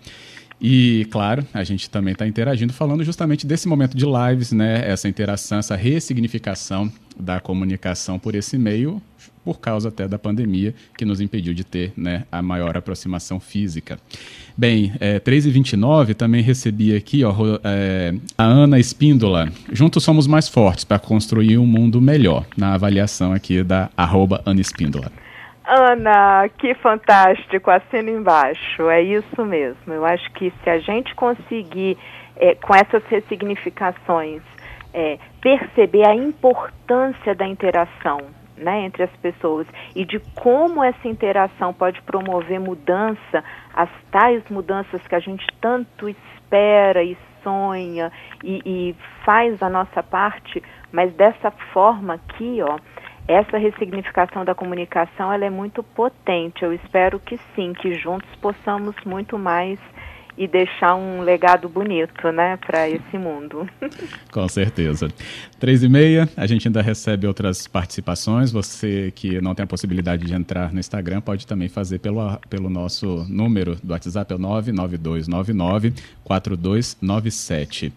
E, 0.66 1.06
claro, 1.10 1.46
a 1.52 1.62
gente 1.62 1.90
também 1.90 2.12
está 2.12 2.26
interagindo, 2.26 2.72
falando 2.72 3.04
justamente 3.04 3.46
desse 3.46 3.68
momento 3.68 3.94
de 3.94 4.06
lives, 4.06 4.50
né? 4.50 4.82
Essa 4.90 5.06
interação, 5.06 5.58
essa 5.58 5.76
ressignificação 5.76 6.90
da 7.20 7.38
comunicação 7.38 8.18
por 8.18 8.34
esse 8.34 8.56
meio, 8.56 9.02
por 9.44 9.60
causa 9.60 9.90
até 9.90 10.08
da 10.08 10.18
pandemia, 10.18 10.74
que 10.96 11.04
nos 11.04 11.20
impediu 11.20 11.52
de 11.52 11.64
ter 11.64 11.92
né, 11.94 12.24
a 12.32 12.40
maior 12.40 12.78
aproximação 12.78 13.38
física. 13.38 13.98
Bem, 14.56 14.94
é, 15.00 15.20
3h29 15.20 16.14
também 16.14 16.40
recebi 16.40 16.96
aqui 16.96 17.22
ó, 17.24 17.34
é, 17.62 18.14
a 18.38 18.44
Ana 18.44 18.80
Espíndola. 18.80 19.52
Juntos 19.70 20.02
somos 20.02 20.26
mais 20.26 20.48
fortes 20.48 20.82
para 20.82 20.98
construir 20.98 21.58
um 21.58 21.66
mundo 21.66 22.00
melhor, 22.00 22.46
na 22.56 22.72
avaliação 22.72 23.34
aqui 23.34 23.62
da 23.62 23.90
arroba 23.94 24.40
Ana 24.46 24.62
Espíndola. 24.62 25.12
Ana, 25.66 26.48
que 26.58 26.74
fantástico, 26.74 27.70
assina 27.70 28.10
embaixo, 28.10 28.90
é 28.90 29.00
isso 29.00 29.44
mesmo. 29.44 29.92
Eu 29.92 30.04
acho 30.04 30.30
que 30.32 30.52
se 30.62 30.68
a 30.70 30.78
gente 30.78 31.14
conseguir, 31.14 31.96
é, 32.36 32.54
com 32.54 32.74
essas 32.74 33.02
ressignificações, 33.06 34.42
é, 34.92 35.18
perceber 35.40 36.06
a 36.06 36.14
importância 36.14 37.34
da 37.34 37.46
interação 37.46 38.18
né, 38.56 38.82
entre 38.82 39.02
as 39.02 39.10
pessoas 39.16 39.66
e 39.96 40.04
de 40.04 40.20
como 40.34 40.84
essa 40.84 41.08
interação 41.08 41.72
pode 41.72 42.00
promover 42.02 42.60
mudança, 42.60 43.42
as 43.74 43.90
tais 44.10 44.42
mudanças 44.50 45.04
que 45.06 45.14
a 45.14 45.18
gente 45.18 45.46
tanto 45.60 46.08
espera 46.08 47.02
e 47.02 47.16
sonha 47.42 48.12
e, 48.42 48.60
e 48.64 48.96
faz 49.24 49.62
a 49.62 49.68
nossa 49.68 50.02
parte, 50.02 50.62
mas 50.92 51.12
dessa 51.14 51.50
forma 51.72 52.14
aqui, 52.14 52.60
ó, 52.62 52.78
essa 53.26 53.56
ressignificação 53.56 54.44
da 54.44 54.54
comunicação 54.54 55.32
ela 55.32 55.44
é 55.44 55.50
muito 55.50 55.82
potente. 55.82 56.62
Eu 56.62 56.72
espero 56.72 57.18
que 57.18 57.38
sim, 57.54 57.72
que 57.72 57.94
juntos 57.94 58.28
possamos 58.40 58.94
muito 59.04 59.38
mais 59.38 59.78
e 60.36 60.48
deixar 60.48 60.96
um 60.96 61.20
legado 61.20 61.68
bonito, 61.68 62.32
né, 62.32 62.56
para 62.56 62.88
esse 62.88 63.16
mundo. 63.16 63.68
Com 64.32 64.48
certeza. 64.48 65.08
Três 65.60 65.82
e 65.84 65.88
meia, 65.88 66.28
a 66.36 66.46
gente 66.46 66.66
ainda 66.66 66.82
recebe 66.82 67.26
outras 67.26 67.68
participações. 67.68 68.50
Você 68.50 69.12
que 69.14 69.40
não 69.40 69.54
tem 69.54 69.62
a 69.62 69.66
possibilidade 69.66 70.26
de 70.26 70.34
entrar 70.34 70.72
no 70.72 70.80
Instagram 70.80 71.20
pode 71.20 71.46
também 71.46 71.68
fazer 71.68 72.00
pelo, 72.00 72.36
pelo 72.50 72.68
nosso 72.68 73.24
número 73.28 73.76
do 73.82 73.92
WhatsApp, 73.92 74.32
é 74.32 74.36
o 74.36 74.38
99299 74.38 75.94
4297. 76.24 77.92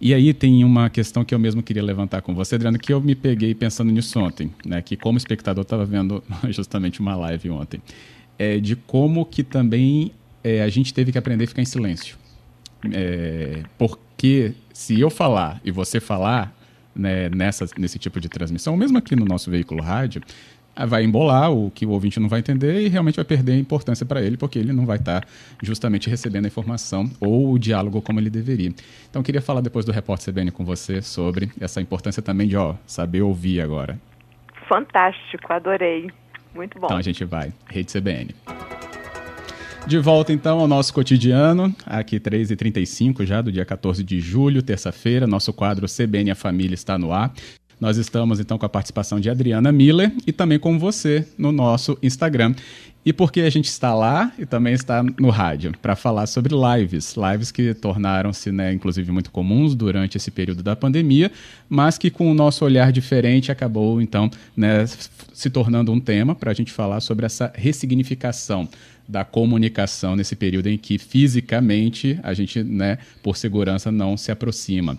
E 0.00 0.12
aí 0.12 0.34
tem 0.34 0.62
uma 0.62 0.90
questão 0.90 1.24
que 1.24 1.34
eu 1.34 1.38
mesmo 1.38 1.62
queria 1.62 1.82
levantar 1.82 2.20
com 2.20 2.34
você, 2.34 2.56
Adriano, 2.56 2.78
que 2.78 2.92
eu 2.92 3.00
me 3.00 3.14
peguei 3.14 3.54
pensando 3.54 3.90
nisso 3.90 4.18
ontem, 4.20 4.52
né? 4.64 4.82
Que 4.82 4.96
como 4.96 5.16
espectador 5.16 5.62
estava 5.62 5.86
vendo 5.86 6.22
justamente 6.50 7.00
uma 7.00 7.16
live 7.16 7.50
ontem, 7.50 7.80
é, 8.38 8.58
de 8.58 8.76
como 8.76 9.24
que 9.24 9.42
também 9.42 10.12
é, 10.44 10.62
a 10.62 10.68
gente 10.68 10.92
teve 10.92 11.12
que 11.12 11.18
aprender 11.18 11.44
a 11.44 11.46
ficar 11.48 11.62
em 11.62 11.66
silêncio. 11.66 12.16
É, 12.92 13.62
porque 13.78 14.52
se 14.72 15.00
eu 15.00 15.08
falar 15.08 15.60
e 15.64 15.70
você 15.70 15.98
falar, 15.98 16.54
né, 16.94 17.30
nessa, 17.30 17.66
nesse 17.78 17.98
tipo 17.98 18.20
de 18.20 18.28
transmissão, 18.28 18.76
mesmo 18.76 18.98
aqui 18.98 19.16
no 19.16 19.24
nosso 19.24 19.50
veículo 19.50 19.82
rádio, 19.82 20.22
vai 20.86 21.04
embolar 21.04 21.50
o 21.50 21.70
que 21.70 21.86
o 21.86 21.90
ouvinte 21.90 22.20
não 22.20 22.28
vai 22.28 22.40
entender 22.40 22.82
e 22.82 22.88
realmente 22.88 23.16
vai 23.16 23.24
perder 23.24 23.52
a 23.52 23.58
importância 23.58 24.04
para 24.04 24.20
ele, 24.20 24.36
porque 24.36 24.58
ele 24.58 24.72
não 24.72 24.84
vai 24.84 24.96
estar 24.96 25.22
tá 25.22 25.28
justamente 25.62 26.10
recebendo 26.10 26.44
a 26.44 26.48
informação 26.48 27.10
ou 27.20 27.52
o 27.52 27.58
diálogo 27.58 28.02
como 28.02 28.20
ele 28.20 28.28
deveria. 28.28 28.72
Então, 29.08 29.22
queria 29.22 29.40
falar 29.40 29.60
depois 29.60 29.84
do 29.84 29.92
repórter 29.92 30.32
CBN 30.32 30.50
com 30.50 30.64
você 30.64 31.00
sobre 31.00 31.50
essa 31.60 31.80
importância 31.80 32.22
também 32.22 32.48
de 32.48 32.56
ó, 32.56 32.74
saber 32.86 33.22
ouvir 33.22 33.60
agora. 33.60 33.98
Fantástico, 34.68 35.52
adorei. 35.52 36.10
Muito 36.54 36.78
bom. 36.78 36.86
Então 36.86 36.96
a 36.96 37.02
gente 37.02 37.24
vai. 37.24 37.52
Rede 37.68 37.92
CBN. 37.92 38.34
De 39.86 39.98
volta 39.98 40.32
então 40.32 40.58
ao 40.58 40.66
nosso 40.66 40.92
cotidiano, 40.92 41.72
aqui 41.86 42.18
3h35 42.18 43.24
já 43.24 43.40
do 43.40 43.52
dia 43.52 43.64
14 43.64 44.02
de 44.02 44.18
julho, 44.18 44.60
terça-feira, 44.60 45.28
nosso 45.28 45.52
quadro 45.52 45.86
CBN 45.86 46.32
A 46.32 46.34
Família 46.34 46.74
está 46.74 46.98
no 46.98 47.12
ar. 47.12 47.32
Nós 47.80 47.96
estamos 47.98 48.40
então 48.40 48.56
com 48.56 48.64
a 48.64 48.68
participação 48.68 49.20
de 49.20 49.28
Adriana 49.28 49.70
Miller 49.70 50.12
e 50.26 50.32
também 50.32 50.58
com 50.58 50.78
você 50.78 51.26
no 51.36 51.52
nosso 51.52 51.98
Instagram. 52.02 52.54
E 53.04 53.12
porque 53.12 53.42
a 53.42 53.50
gente 53.50 53.66
está 53.66 53.94
lá 53.94 54.32
e 54.36 54.44
também 54.44 54.74
está 54.74 55.00
no 55.00 55.30
rádio 55.30 55.72
para 55.80 55.94
falar 55.94 56.26
sobre 56.26 56.52
lives, 56.54 57.14
lives 57.16 57.52
que 57.52 57.72
tornaram-se, 57.72 58.50
né, 58.50 58.72
inclusive 58.72 59.12
muito 59.12 59.30
comuns 59.30 59.76
durante 59.76 60.16
esse 60.16 60.28
período 60.28 60.60
da 60.60 60.74
pandemia, 60.74 61.30
mas 61.68 61.96
que 61.96 62.10
com 62.10 62.28
o 62.28 62.34
nosso 62.34 62.64
olhar 62.64 62.90
diferente 62.90 63.52
acabou 63.52 64.00
então, 64.00 64.28
né, 64.56 64.84
se 65.32 65.48
tornando 65.50 65.92
um 65.92 66.00
tema 66.00 66.34
para 66.34 66.50
a 66.50 66.54
gente 66.54 66.72
falar 66.72 67.00
sobre 67.00 67.24
essa 67.24 67.52
ressignificação 67.54 68.68
da 69.08 69.24
comunicação 69.24 70.16
nesse 70.16 70.34
período 70.34 70.68
em 70.68 70.76
que 70.76 70.98
fisicamente 70.98 72.18
a 72.24 72.34
gente, 72.34 72.64
né, 72.64 72.98
por 73.22 73.36
segurança, 73.36 73.92
não 73.92 74.16
se 74.16 74.32
aproxima. 74.32 74.98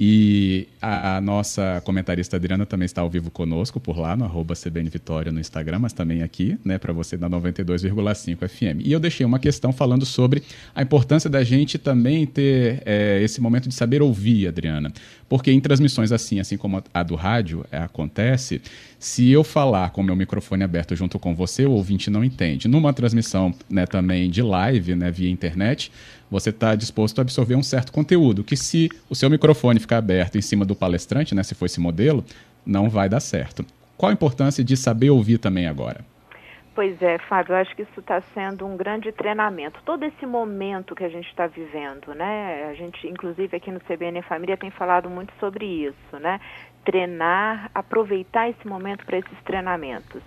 E 0.00 0.68
a, 0.80 1.16
a, 1.16 1.20
nossa 1.20 1.82
comentarista 1.84 2.36
Adriana 2.36 2.64
também 2.64 2.86
está 2.86 3.00
ao 3.00 3.10
vivo 3.10 3.32
conosco 3.32 3.80
por 3.80 3.98
lá, 3.98 4.16
no 4.16 4.24
arroba 4.24 4.54
CBN 4.54 4.88
Vitória 4.88 5.32
no 5.32 5.40
Instagram, 5.40 5.80
mas 5.80 5.92
também 5.92 6.22
aqui, 6.22 6.56
né, 6.64 6.78
para 6.78 6.92
você 6.92 7.16
na 7.16 7.28
92,5 7.28 8.48
FM. 8.48 8.84
E 8.84 8.92
eu 8.92 9.00
deixei 9.00 9.26
uma 9.26 9.40
questão 9.40 9.72
falando 9.72 10.06
sobre 10.06 10.44
a 10.72 10.82
importância 10.82 11.28
da 11.28 11.42
gente 11.42 11.78
também 11.78 12.24
ter 12.26 12.80
é, 12.86 13.20
esse 13.20 13.40
momento 13.40 13.68
de 13.68 13.74
saber 13.74 14.00
ouvir, 14.00 14.46
Adriana. 14.46 14.92
Porque 15.28 15.50
em 15.50 15.60
transmissões 15.60 16.12
assim, 16.12 16.38
assim 16.38 16.56
como 16.56 16.80
a 16.94 17.02
do 17.02 17.16
rádio 17.16 17.66
é, 17.70 17.78
acontece, 17.78 18.62
se 19.00 19.28
eu 19.30 19.42
falar 19.42 19.90
com 19.90 20.00
o 20.00 20.04
meu 20.04 20.14
microfone 20.14 20.62
aberto 20.62 20.94
junto 20.94 21.18
com 21.18 21.34
você, 21.34 21.66
o 21.66 21.72
ouvinte 21.72 22.08
não 22.08 22.24
entende. 22.24 22.68
Numa 22.68 22.92
transmissão 22.92 23.52
né, 23.68 23.84
também 23.84 24.30
de 24.30 24.42
live, 24.42 24.94
né, 24.94 25.10
via 25.10 25.28
internet, 25.28 25.90
você 26.30 26.50
está 26.50 26.74
disposto 26.74 27.18
a 27.18 27.22
absorver 27.22 27.54
um 27.54 27.62
certo 27.62 27.92
conteúdo, 27.92 28.44
que 28.44 28.56
se 28.56 28.88
o 29.08 29.14
seu 29.14 29.30
microfone 29.30 29.80
ficar 29.80 29.98
aberto 29.98 30.36
em 30.36 30.42
cima 30.42 30.64
do 30.64 30.74
palestrante, 30.74 31.34
né, 31.34 31.42
se 31.42 31.54
for 31.54 31.66
esse 31.66 31.80
modelo, 31.80 32.24
não 32.64 32.88
vai 32.88 33.08
dar 33.08 33.20
certo. 33.20 33.64
Qual 33.96 34.10
a 34.10 34.12
importância 34.12 34.62
de 34.62 34.76
saber 34.76 35.10
ouvir 35.10 35.38
também 35.38 35.66
agora? 35.66 36.04
Pois 36.78 37.02
é, 37.02 37.18
Fábio, 37.18 37.54
eu 37.54 37.56
acho 37.56 37.74
que 37.74 37.82
isso 37.82 37.98
está 37.98 38.20
sendo 38.32 38.64
um 38.64 38.76
grande 38.76 39.10
treinamento. 39.10 39.80
Todo 39.84 40.04
esse 40.04 40.24
momento 40.24 40.94
que 40.94 41.02
a 41.02 41.08
gente 41.08 41.26
está 41.26 41.48
vivendo, 41.48 42.14
né? 42.14 42.68
A 42.70 42.74
gente, 42.74 43.04
inclusive 43.08 43.56
aqui 43.56 43.72
no 43.72 43.80
CBN 43.80 44.22
Família, 44.22 44.56
tem 44.56 44.70
falado 44.70 45.10
muito 45.10 45.32
sobre 45.40 45.64
isso, 45.64 46.18
né? 46.20 46.40
Treinar, 46.84 47.68
aproveitar 47.74 48.48
esse 48.48 48.64
momento 48.64 49.04
para 49.04 49.18
esses 49.18 49.42
treinamentos. 49.44 50.22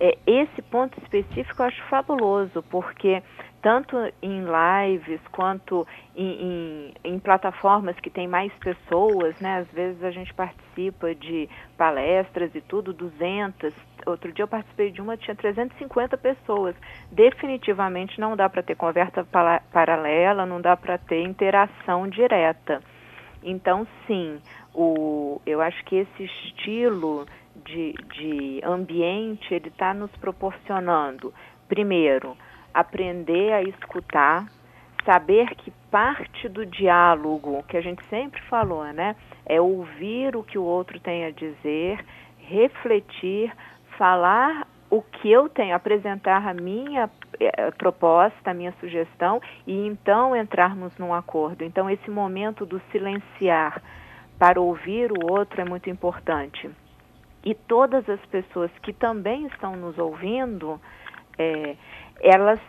É, 0.00 0.16
esse 0.26 0.62
ponto 0.62 0.96
específico 1.02 1.60
eu 1.60 1.66
acho 1.66 1.82
fabuloso, 1.84 2.62
porque 2.70 3.20
tanto 3.60 3.96
em 4.22 4.44
lives 4.44 5.20
quanto 5.32 5.84
em, 6.14 6.92
em, 7.04 7.12
em, 7.12 7.18
plataformas 7.18 7.98
que 7.98 8.08
tem 8.08 8.28
mais 8.28 8.52
pessoas, 8.54 9.38
né? 9.40 9.58
Às 9.58 9.68
vezes 9.72 10.02
a 10.04 10.12
gente 10.12 10.32
participa 10.32 11.12
de 11.14 11.48
palestras 11.76 12.54
e 12.54 12.60
tudo, 12.60 12.92
200. 12.92 13.74
Outro 14.06 14.32
dia 14.32 14.44
eu 14.44 14.48
participei 14.48 14.92
de 14.92 15.00
uma, 15.02 15.16
tinha 15.16 15.34
350 15.34 16.16
pessoas. 16.16 16.76
Definitivamente 17.10 18.20
não 18.20 18.36
dá 18.36 18.48
para 18.48 18.62
ter 18.62 18.76
conversa 18.76 19.26
paralela, 19.72 20.46
não 20.46 20.60
dá 20.60 20.76
para 20.76 20.96
ter 20.96 21.22
interação 21.22 22.06
direta. 22.06 22.80
Então, 23.42 23.86
sim, 24.06 24.40
o, 24.74 25.40
eu 25.44 25.60
acho 25.60 25.84
que 25.84 25.96
esse 25.96 26.22
estilo 26.24 27.26
de, 27.64 27.92
de 27.92 28.60
ambiente, 28.64 29.52
ele 29.52 29.68
está 29.68 29.92
nos 29.92 30.10
proporcionando, 30.16 31.32
primeiro, 31.68 32.36
aprender 32.72 33.52
a 33.52 33.62
escutar, 33.62 34.46
saber 35.04 35.54
que 35.56 35.70
parte 35.90 36.48
do 36.48 36.64
diálogo, 36.66 37.62
que 37.68 37.76
a 37.76 37.80
gente 37.80 38.02
sempre 38.08 38.40
falou, 38.42 38.84
né, 38.84 39.16
é 39.46 39.60
ouvir 39.60 40.36
o 40.36 40.42
que 40.42 40.58
o 40.58 40.62
outro 40.62 41.00
tem 41.00 41.24
a 41.24 41.30
dizer, 41.30 42.04
refletir, 42.38 43.52
falar 43.96 44.66
o 44.90 45.02
que 45.02 45.30
eu 45.30 45.48
tenho, 45.48 45.74
apresentar 45.74 46.46
a 46.46 46.54
minha 46.54 47.10
eh, 47.38 47.70
proposta, 47.72 48.50
a 48.50 48.54
minha 48.54 48.72
sugestão 48.80 49.40
e 49.66 49.86
então 49.86 50.34
entrarmos 50.34 50.96
num 50.98 51.12
acordo. 51.12 51.62
Então, 51.62 51.90
esse 51.90 52.10
momento 52.10 52.64
do 52.64 52.80
silenciar 52.90 53.82
para 54.38 54.60
ouvir 54.60 55.12
o 55.12 55.30
outro 55.30 55.60
é 55.60 55.64
muito 55.64 55.90
importante. 55.90 56.70
E 57.44 57.54
todas 57.54 58.08
as 58.08 58.20
pessoas 58.26 58.70
que 58.82 58.92
também 58.92 59.46
estão 59.46 59.76
nos 59.76 59.96
ouvindo, 59.98 60.80
é, 61.38 61.76
elas, 62.20 62.60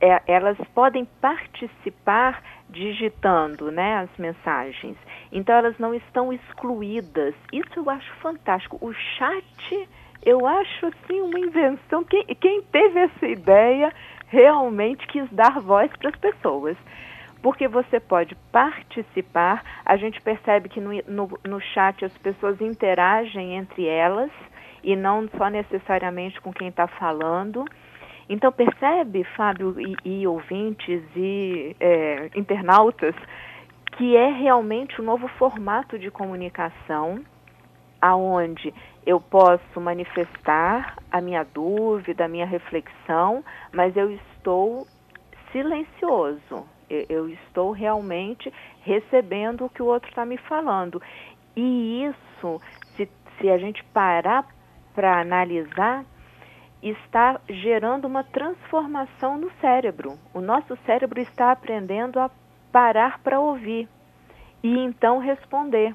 é, 0.00 0.22
elas 0.26 0.58
podem 0.74 1.04
participar 1.20 2.42
digitando 2.68 3.70
né, 3.70 3.98
as 3.98 4.10
mensagens. 4.18 4.96
Então 5.30 5.54
elas 5.54 5.78
não 5.78 5.94
estão 5.94 6.32
excluídas. 6.32 7.34
Isso 7.52 7.70
eu 7.76 7.88
acho 7.88 8.12
fantástico. 8.16 8.78
O 8.80 8.92
chat, 8.92 9.88
eu 10.24 10.46
acho 10.46 10.86
assim 10.86 11.20
uma 11.20 11.38
invenção. 11.38 12.02
Quem, 12.04 12.24
quem 12.24 12.62
teve 12.62 12.98
essa 13.00 13.26
ideia 13.26 13.92
realmente 14.28 15.06
quis 15.06 15.30
dar 15.30 15.60
voz 15.60 15.90
para 15.96 16.10
as 16.10 16.16
pessoas 16.16 16.76
porque 17.46 17.68
você 17.68 18.00
pode 18.00 18.34
participar. 18.50 19.62
A 19.84 19.96
gente 19.96 20.20
percebe 20.20 20.68
que 20.68 20.80
no, 20.80 20.90
no, 21.06 21.38
no, 21.46 21.60
chat 21.60 22.04
as 22.04 22.18
pessoas 22.18 22.60
interagem 22.60 23.54
entre 23.54 23.86
elas 23.86 24.32
e 24.82 24.96
não 24.96 25.28
só 25.28 25.48
necessariamente 25.48 26.40
com 26.40 26.52
quem 26.52 26.66
está 26.66 26.88
falando. 26.88 27.64
Então 28.28 28.50
percebe, 28.50 29.22
Fábio 29.36 29.76
e, 29.80 29.94
e 30.04 30.26
ouvintes 30.26 31.04
e 31.14 31.76
é, 31.78 32.30
internautas, 32.34 33.14
que 33.92 34.16
é 34.16 34.28
realmente 34.28 35.00
um 35.00 35.04
novo 35.04 35.28
formato 35.38 35.96
de 36.00 36.10
comunicação, 36.10 37.24
aonde 38.02 38.74
eu 39.06 39.20
posso 39.20 39.80
manifestar 39.80 40.96
a 41.12 41.20
minha 41.20 41.44
dúvida, 41.44 42.24
a 42.24 42.28
minha 42.28 42.44
reflexão, 42.44 43.44
mas 43.72 43.96
eu 43.96 44.10
estou 44.10 44.84
silencioso. 45.52 46.74
Eu 46.88 47.28
estou 47.28 47.72
realmente 47.72 48.52
recebendo 48.82 49.64
o 49.64 49.70
que 49.70 49.82
o 49.82 49.86
outro 49.86 50.08
está 50.08 50.24
me 50.24 50.36
falando. 50.36 51.02
E 51.56 52.04
isso, 52.04 52.60
se, 52.96 53.08
se 53.38 53.50
a 53.50 53.58
gente 53.58 53.82
parar 53.84 54.46
para 54.94 55.20
analisar, 55.20 56.04
está 56.82 57.40
gerando 57.48 58.06
uma 58.06 58.22
transformação 58.22 59.36
no 59.36 59.50
cérebro. 59.60 60.18
O 60.32 60.40
nosso 60.40 60.76
cérebro 60.84 61.20
está 61.20 61.50
aprendendo 61.50 62.20
a 62.20 62.30
parar 62.70 63.18
para 63.20 63.40
ouvir 63.40 63.88
e 64.62 64.78
então 64.78 65.18
responder. 65.18 65.94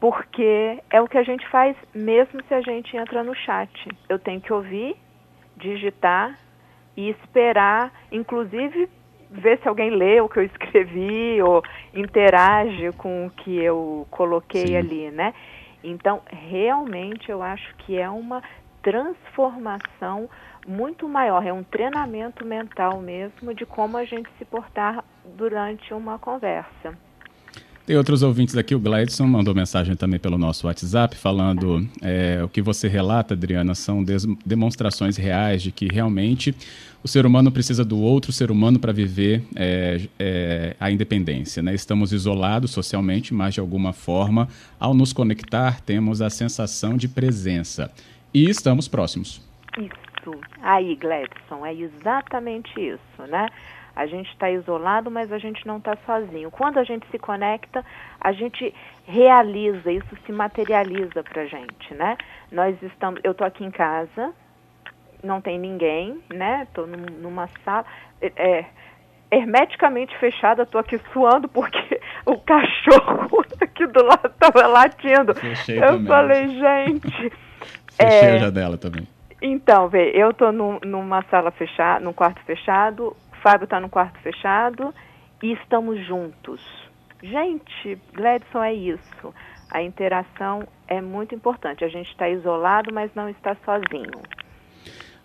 Porque 0.00 0.82
é 0.90 1.00
o 1.00 1.08
que 1.08 1.18
a 1.18 1.22
gente 1.22 1.46
faz 1.48 1.76
mesmo 1.94 2.42
se 2.44 2.54
a 2.54 2.60
gente 2.60 2.96
entra 2.96 3.22
no 3.22 3.34
chat. 3.34 3.88
Eu 4.08 4.18
tenho 4.18 4.40
que 4.40 4.52
ouvir, 4.52 4.96
digitar 5.56 6.38
e 6.96 7.10
esperar, 7.10 7.92
inclusive 8.10 8.88
ver 9.30 9.58
se 9.60 9.68
alguém 9.68 9.90
lê 9.90 10.20
o 10.20 10.28
que 10.28 10.38
eu 10.38 10.44
escrevi 10.44 11.40
ou 11.42 11.62
interage 11.94 12.92
com 12.92 13.26
o 13.26 13.30
que 13.30 13.56
eu 13.58 14.06
coloquei 14.10 14.68
Sim. 14.68 14.76
ali, 14.76 15.10
né? 15.10 15.34
Então, 15.82 16.22
realmente 16.28 17.30
eu 17.30 17.42
acho 17.42 17.74
que 17.76 17.98
é 17.98 18.08
uma 18.08 18.42
transformação 18.82 20.28
muito 20.66 21.08
maior, 21.08 21.44
é 21.46 21.52
um 21.52 21.62
treinamento 21.62 22.44
mental 22.44 23.00
mesmo 23.00 23.54
de 23.54 23.64
como 23.64 23.96
a 23.96 24.04
gente 24.04 24.28
se 24.38 24.44
portar 24.44 25.04
durante 25.24 25.92
uma 25.94 26.18
conversa. 26.18 26.96
Tem 27.88 27.96
outros 27.96 28.22
ouvintes 28.22 28.54
aqui, 28.54 28.74
o 28.74 28.78
Gladson 28.78 29.26
mandou 29.26 29.54
mensagem 29.54 29.96
também 29.96 30.20
pelo 30.20 30.36
nosso 30.36 30.66
WhatsApp, 30.66 31.16
falando 31.16 31.88
é, 32.02 32.38
o 32.44 32.46
que 32.46 32.60
você 32.60 32.86
relata, 32.86 33.32
Adriana, 33.32 33.74
são 33.74 34.04
demonstrações 34.44 35.16
reais 35.16 35.62
de 35.62 35.72
que 35.72 35.88
realmente 35.90 36.54
o 37.02 37.08
ser 37.08 37.24
humano 37.24 37.50
precisa 37.50 37.86
do 37.86 37.98
outro 37.98 38.30
ser 38.30 38.50
humano 38.50 38.78
para 38.78 38.92
viver 38.92 39.42
é, 39.56 40.02
é, 40.18 40.76
a 40.78 40.90
independência. 40.90 41.62
Né? 41.62 41.74
Estamos 41.74 42.12
isolados 42.12 42.72
socialmente, 42.72 43.32
mas 43.32 43.54
de 43.54 43.60
alguma 43.60 43.94
forma, 43.94 44.50
ao 44.78 44.92
nos 44.92 45.14
conectar, 45.14 45.80
temos 45.80 46.20
a 46.20 46.28
sensação 46.28 46.94
de 46.94 47.08
presença. 47.08 47.90
E 48.34 48.50
estamos 48.50 48.86
próximos. 48.86 49.40
Isso. 49.78 50.38
Aí, 50.60 50.94
Gladson, 50.94 51.64
é 51.64 51.72
exatamente 51.72 52.70
isso, 52.78 53.30
né? 53.30 53.48
A 53.98 54.06
gente 54.06 54.30
está 54.30 54.48
isolado, 54.48 55.10
mas 55.10 55.32
a 55.32 55.38
gente 55.38 55.66
não 55.66 55.78
está 55.78 55.96
sozinho. 56.06 56.52
Quando 56.52 56.78
a 56.78 56.84
gente 56.84 57.04
se 57.10 57.18
conecta, 57.18 57.84
a 58.20 58.30
gente 58.30 58.72
realiza, 59.04 59.90
isso 59.90 60.16
se 60.24 60.30
materializa 60.30 61.24
para 61.24 61.42
a 61.42 61.46
gente, 61.46 61.92
né? 61.94 62.16
Nós 62.52 62.80
estamos, 62.80 63.20
eu 63.24 63.32
estou 63.32 63.44
aqui 63.44 63.64
em 63.64 63.72
casa, 63.72 64.32
não 65.20 65.40
tem 65.40 65.58
ninguém, 65.58 66.22
né? 66.32 66.62
Estou 66.62 66.86
num, 66.86 67.06
numa 67.20 67.48
sala, 67.64 67.84
é, 68.22 68.32
é 68.36 68.66
hermeticamente 69.32 70.16
fechada, 70.18 70.62
estou 70.62 70.80
aqui 70.80 70.96
suando 71.12 71.48
porque 71.48 72.00
o 72.24 72.38
cachorro 72.38 73.44
aqui 73.60 73.84
do 73.88 74.04
lado 74.04 74.28
estava 74.28 74.64
latindo. 74.68 75.34
Fechei 75.34 75.78
eu 75.78 75.82
também. 75.82 76.06
falei, 76.06 76.48
gente. 76.48 77.32
Fechei 77.98 78.28
é, 78.28 78.36
a 78.36 78.38
janela 78.38 78.78
também. 78.78 79.08
Então, 79.42 79.88
vê, 79.88 80.12
eu 80.14 80.30
estou 80.30 80.52
numa 80.52 81.22
sala 81.24 81.50
fechada, 81.50 82.04
num 82.04 82.12
quarto 82.12 82.40
fechado, 82.44 83.16
Fábio 83.42 83.64
está 83.64 83.80
no 83.80 83.88
quarto 83.88 84.18
fechado 84.20 84.94
e 85.42 85.52
estamos 85.52 86.04
juntos. 86.06 86.60
Gente, 87.22 87.98
Gladson 88.12 88.62
é 88.62 88.74
isso. 88.74 89.34
A 89.70 89.82
interação 89.82 90.66
é 90.86 91.00
muito 91.00 91.34
importante. 91.34 91.84
A 91.84 91.88
gente 91.88 92.10
está 92.10 92.28
isolado, 92.28 92.92
mas 92.92 93.10
não 93.14 93.28
está 93.28 93.56
sozinho. 93.64 94.22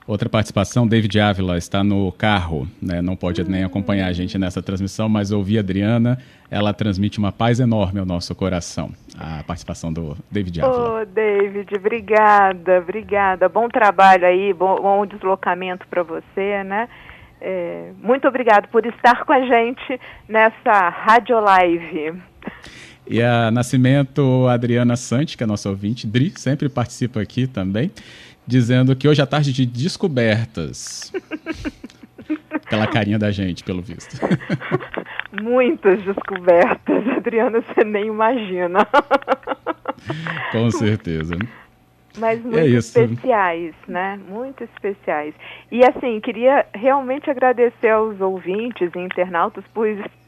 Outra 0.05 0.27
participação, 0.27 0.85
David 0.85 1.17
Ávila 1.17 1.57
está 1.57 1.81
no 1.81 2.11
carro, 2.11 2.67
né? 2.81 3.01
não 3.01 3.15
pode 3.15 3.41
nem 3.49 3.63
acompanhar 3.63 4.07
a 4.07 4.11
gente 4.11 4.37
nessa 4.37 4.61
transmissão, 4.61 5.07
mas 5.07 5.31
ouvi 5.31 5.55
a 5.55 5.61
Adriana, 5.61 6.17
ela 6.51 6.73
transmite 6.73 7.19
uma 7.19 7.31
paz 7.31 7.61
enorme 7.61 8.01
ao 8.01 8.05
nosso 8.05 8.35
coração. 8.35 8.91
A 9.17 9.43
participação 9.45 9.93
do 9.93 10.17
David 10.29 10.61
Ávila. 10.61 11.01
Oh, 11.01 11.05
David, 11.05 11.73
obrigada, 11.73 12.79
obrigada. 12.79 13.47
Bom 13.47 13.69
trabalho 13.69 14.25
aí, 14.25 14.51
bom, 14.51 14.75
bom 14.75 15.05
deslocamento 15.05 15.87
para 15.87 16.03
você, 16.03 16.65
né? 16.65 16.89
É, 17.45 17.91
muito 18.01 18.25
obrigado 18.25 18.69
por 18.69 18.85
estar 18.85 19.25
com 19.25 19.33
a 19.33 19.41
gente 19.41 19.99
nessa 20.29 20.87
rádio 20.87 21.37
live. 21.41 22.13
E 23.05 23.21
a 23.21 23.51
Nascimento 23.51 24.47
Adriana 24.47 24.95
Sante, 24.95 25.35
que 25.35 25.43
é 25.43 25.45
nossa 25.45 25.67
ouvinte, 25.67 26.07
Dri, 26.07 26.31
sempre 26.37 26.69
participa 26.69 27.19
aqui 27.19 27.45
também 27.45 27.91
dizendo 28.47 28.95
que 28.95 29.09
hoje 29.09 29.21
é 29.21 29.25
tarde 29.25 29.51
de 29.51 29.65
descobertas. 29.65 31.11
Pela 32.69 32.87
carinha 32.87 33.19
da 33.19 33.29
gente, 33.29 33.63
pelo 33.63 33.81
visto. 33.81 34.17
Muitas 35.43 36.01
descobertas, 36.03 37.07
Adriana, 37.17 37.61
você 37.61 37.83
nem 37.83 38.07
imagina. 38.07 38.87
Com 40.51 40.71
certeza. 40.71 41.35
Mas 42.17 42.43
muito 42.43 42.59
é 42.59 42.67
especiais, 42.67 43.73
né? 43.87 44.19
Muito 44.27 44.63
especiais. 44.63 45.33
E 45.71 45.83
assim, 45.83 46.19
queria 46.19 46.65
realmente 46.73 47.29
agradecer 47.29 47.89
aos 47.89 48.21
ouvintes 48.21 48.91
e 48.95 48.99
internautas 48.99 49.63
por, 49.73 49.87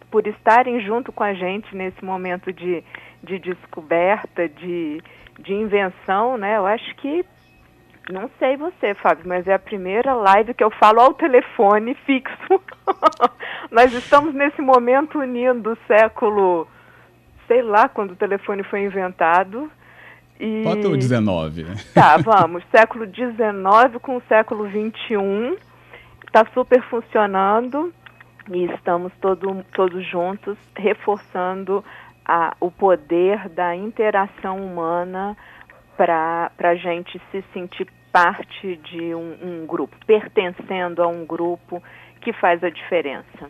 por 0.10 0.26
estarem 0.26 0.82
junto 0.82 1.12
com 1.12 1.24
a 1.24 1.34
gente 1.34 1.76
nesse 1.76 2.04
momento 2.04 2.52
de, 2.52 2.84
de 3.24 3.38
descoberta, 3.38 4.50
de, 4.50 5.02
de 5.40 5.54
invenção, 5.54 6.38
né? 6.38 6.58
Eu 6.58 6.66
acho 6.66 6.96
que 6.96 7.24
não 8.12 8.30
sei 8.38 8.56
você, 8.56 8.94
Fábio, 8.94 9.28
mas 9.28 9.48
é 9.48 9.54
a 9.54 9.60
primeira 9.60 10.14
live 10.14 10.54
que 10.54 10.64
eu 10.64 10.70
falo 10.70 11.00
ao 11.00 11.14
telefone 11.14 11.96
fixo. 12.06 12.62
Nós 13.72 13.92
estamos 13.94 14.34
nesse 14.34 14.62
momento 14.62 15.20
unindo 15.20 15.74
o 15.74 15.78
século, 15.88 16.68
sei 17.48 17.64
lá 17.64 17.90
quando 17.90 18.12
o 18.12 18.16
telefone 18.16 18.62
foi 18.64 18.84
inventado. 18.84 19.72
E... 20.40 20.64
Bota 20.64 20.90
o 20.90 20.98
19. 20.98 21.64
Né? 21.64 21.76
Tá, 21.94 22.18
vamos. 22.24 22.64
século 22.72 23.06
19 23.06 24.00
com 24.00 24.18
o 24.18 24.22
século 24.28 24.68
21. 24.68 25.56
Está 26.26 26.46
super 26.54 26.82
funcionando 26.84 27.94
e 28.52 28.66
estamos 28.66 29.12
todo, 29.22 29.64
todos 29.74 30.06
juntos 30.06 30.58
reforçando 30.76 31.84
a, 32.26 32.56
o 32.60 32.70
poder 32.70 33.50
da 33.50 33.76
interação 33.76 34.58
humana 34.58 35.38
para 35.96 36.52
a 36.60 36.76
gente 36.76 37.22
se 37.32 37.44
sentir 37.54 37.88
parte 38.12 38.78
de 38.78 39.14
um, 39.14 39.38
um, 39.42 39.66
grupo, 39.66 39.96
pertencendo 40.06 41.02
a 41.02 41.08
um 41.08 41.26
grupo 41.26 41.82
que 42.22 42.34
faz 42.34 42.64
a 42.64 42.70
diferença. 42.70 43.50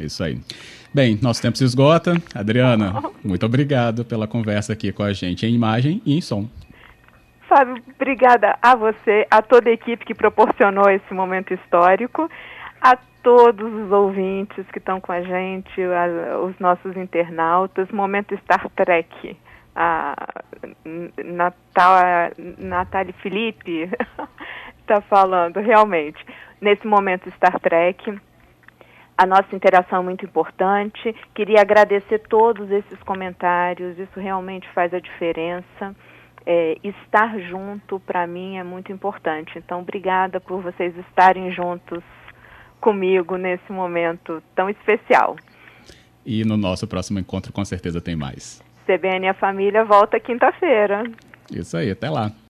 Isso 0.00 0.22
aí. 0.22 0.38
Bem, 0.92 1.18
nosso 1.22 1.40
tempo 1.40 1.56
se 1.56 1.64
esgota. 1.64 2.14
Adriana, 2.34 2.92
muito 3.24 3.46
obrigado 3.46 4.04
pela 4.04 4.26
conversa 4.26 4.72
aqui 4.72 4.92
com 4.92 5.02
a 5.02 5.12
gente 5.12 5.46
em 5.46 5.54
imagem 5.54 6.02
e 6.04 6.16
em 6.16 6.20
som. 6.20 6.48
Fábio, 7.48 7.82
obrigada 7.94 8.56
a 8.62 8.74
você, 8.74 9.26
a 9.30 9.42
toda 9.42 9.68
a 9.68 9.72
equipe 9.72 10.04
que 10.04 10.14
proporcionou 10.14 10.88
esse 10.88 11.12
momento 11.12 11.52
histórico, 11.52 12.30
a 12.80 12.96
todos 13.22 13.72
os 13.72 13.92
ouvintes 13.92 14.64
que 14.72 14.78
estão 14.78 15.00
com 15.00 15.12
a 15.12 15.20
gente, 15.22 15.82
a, 15.82 16.38
os 16.38 16.58
nossos 16.58 16.96
internautas. 16.96 17.90
Momento 17.90 18.36
Star 18.38 18.68
Trek 18.70 19.36
a 19.74 20.14
Natal, 21.24 22.30
Natália 22.58 23.14
Felipe 23.22 23.90
está 24.80 25.00
falando, 25.08 25.60
realmente. 25.60 26.24
Nesse 26.60 26.86
momento, 26.86 27.30
Star 27.32 27.58
Trek, 27.60 28.20
a 29.22 29.26
nossa 29.26 29.54
interação 29.54 30.00
é 30.00 30.02
muito 30.02 30.24
importante. 30.24 31.14
Queria 31.32 31.60
agradecer 31.60 32.18
todos 32.28 32.68
esses 32.72 33.00
comentários, 33.04 33.96
isso 33.96 34.18
realmente 34.18 34.68
faz 34.74 34.92
a 34.92 34.98
diferença. 34.98 35.94
É, 36.44 36.76
estar 36.82 37.38
junto, 37.38 38.00
para 38.00 38.26
mim, 38.26 38.56
é 38.56 38.64
muito 38.64 38.90
importante. 38.90 39.56
Então, 39.56 39.80
obrigada 39.80 40.40
por 40.40 40.60
vocês 40.60 40.92
estarem 40.98 41.52
juntos 41.52 42.02
comigo 42.80 43.36
nesse 43.36 43.70
momento 43.70 44.42
tão 44.56 44.68
especial. 44.68 45.36
E 46.26 46.44
no 46.44 46.56
nosso 46.56 46.88
próximo 46.88 47.20
encontro, 47.20 47.52
com 47.52 47.64
certeza, 47.64 48.00
tem 48.00 48.16
mais. 48.16 48.60
CBN 48.84 49.28
a 49.28 49.34
Família 49.34 49.84
volta 49.84 50.18
quinta-feira. 50.18 51.04
Isso 51.48 51.76
aí, 51.76 51.92
até 51.92 52.10
lá. 52.10 52.32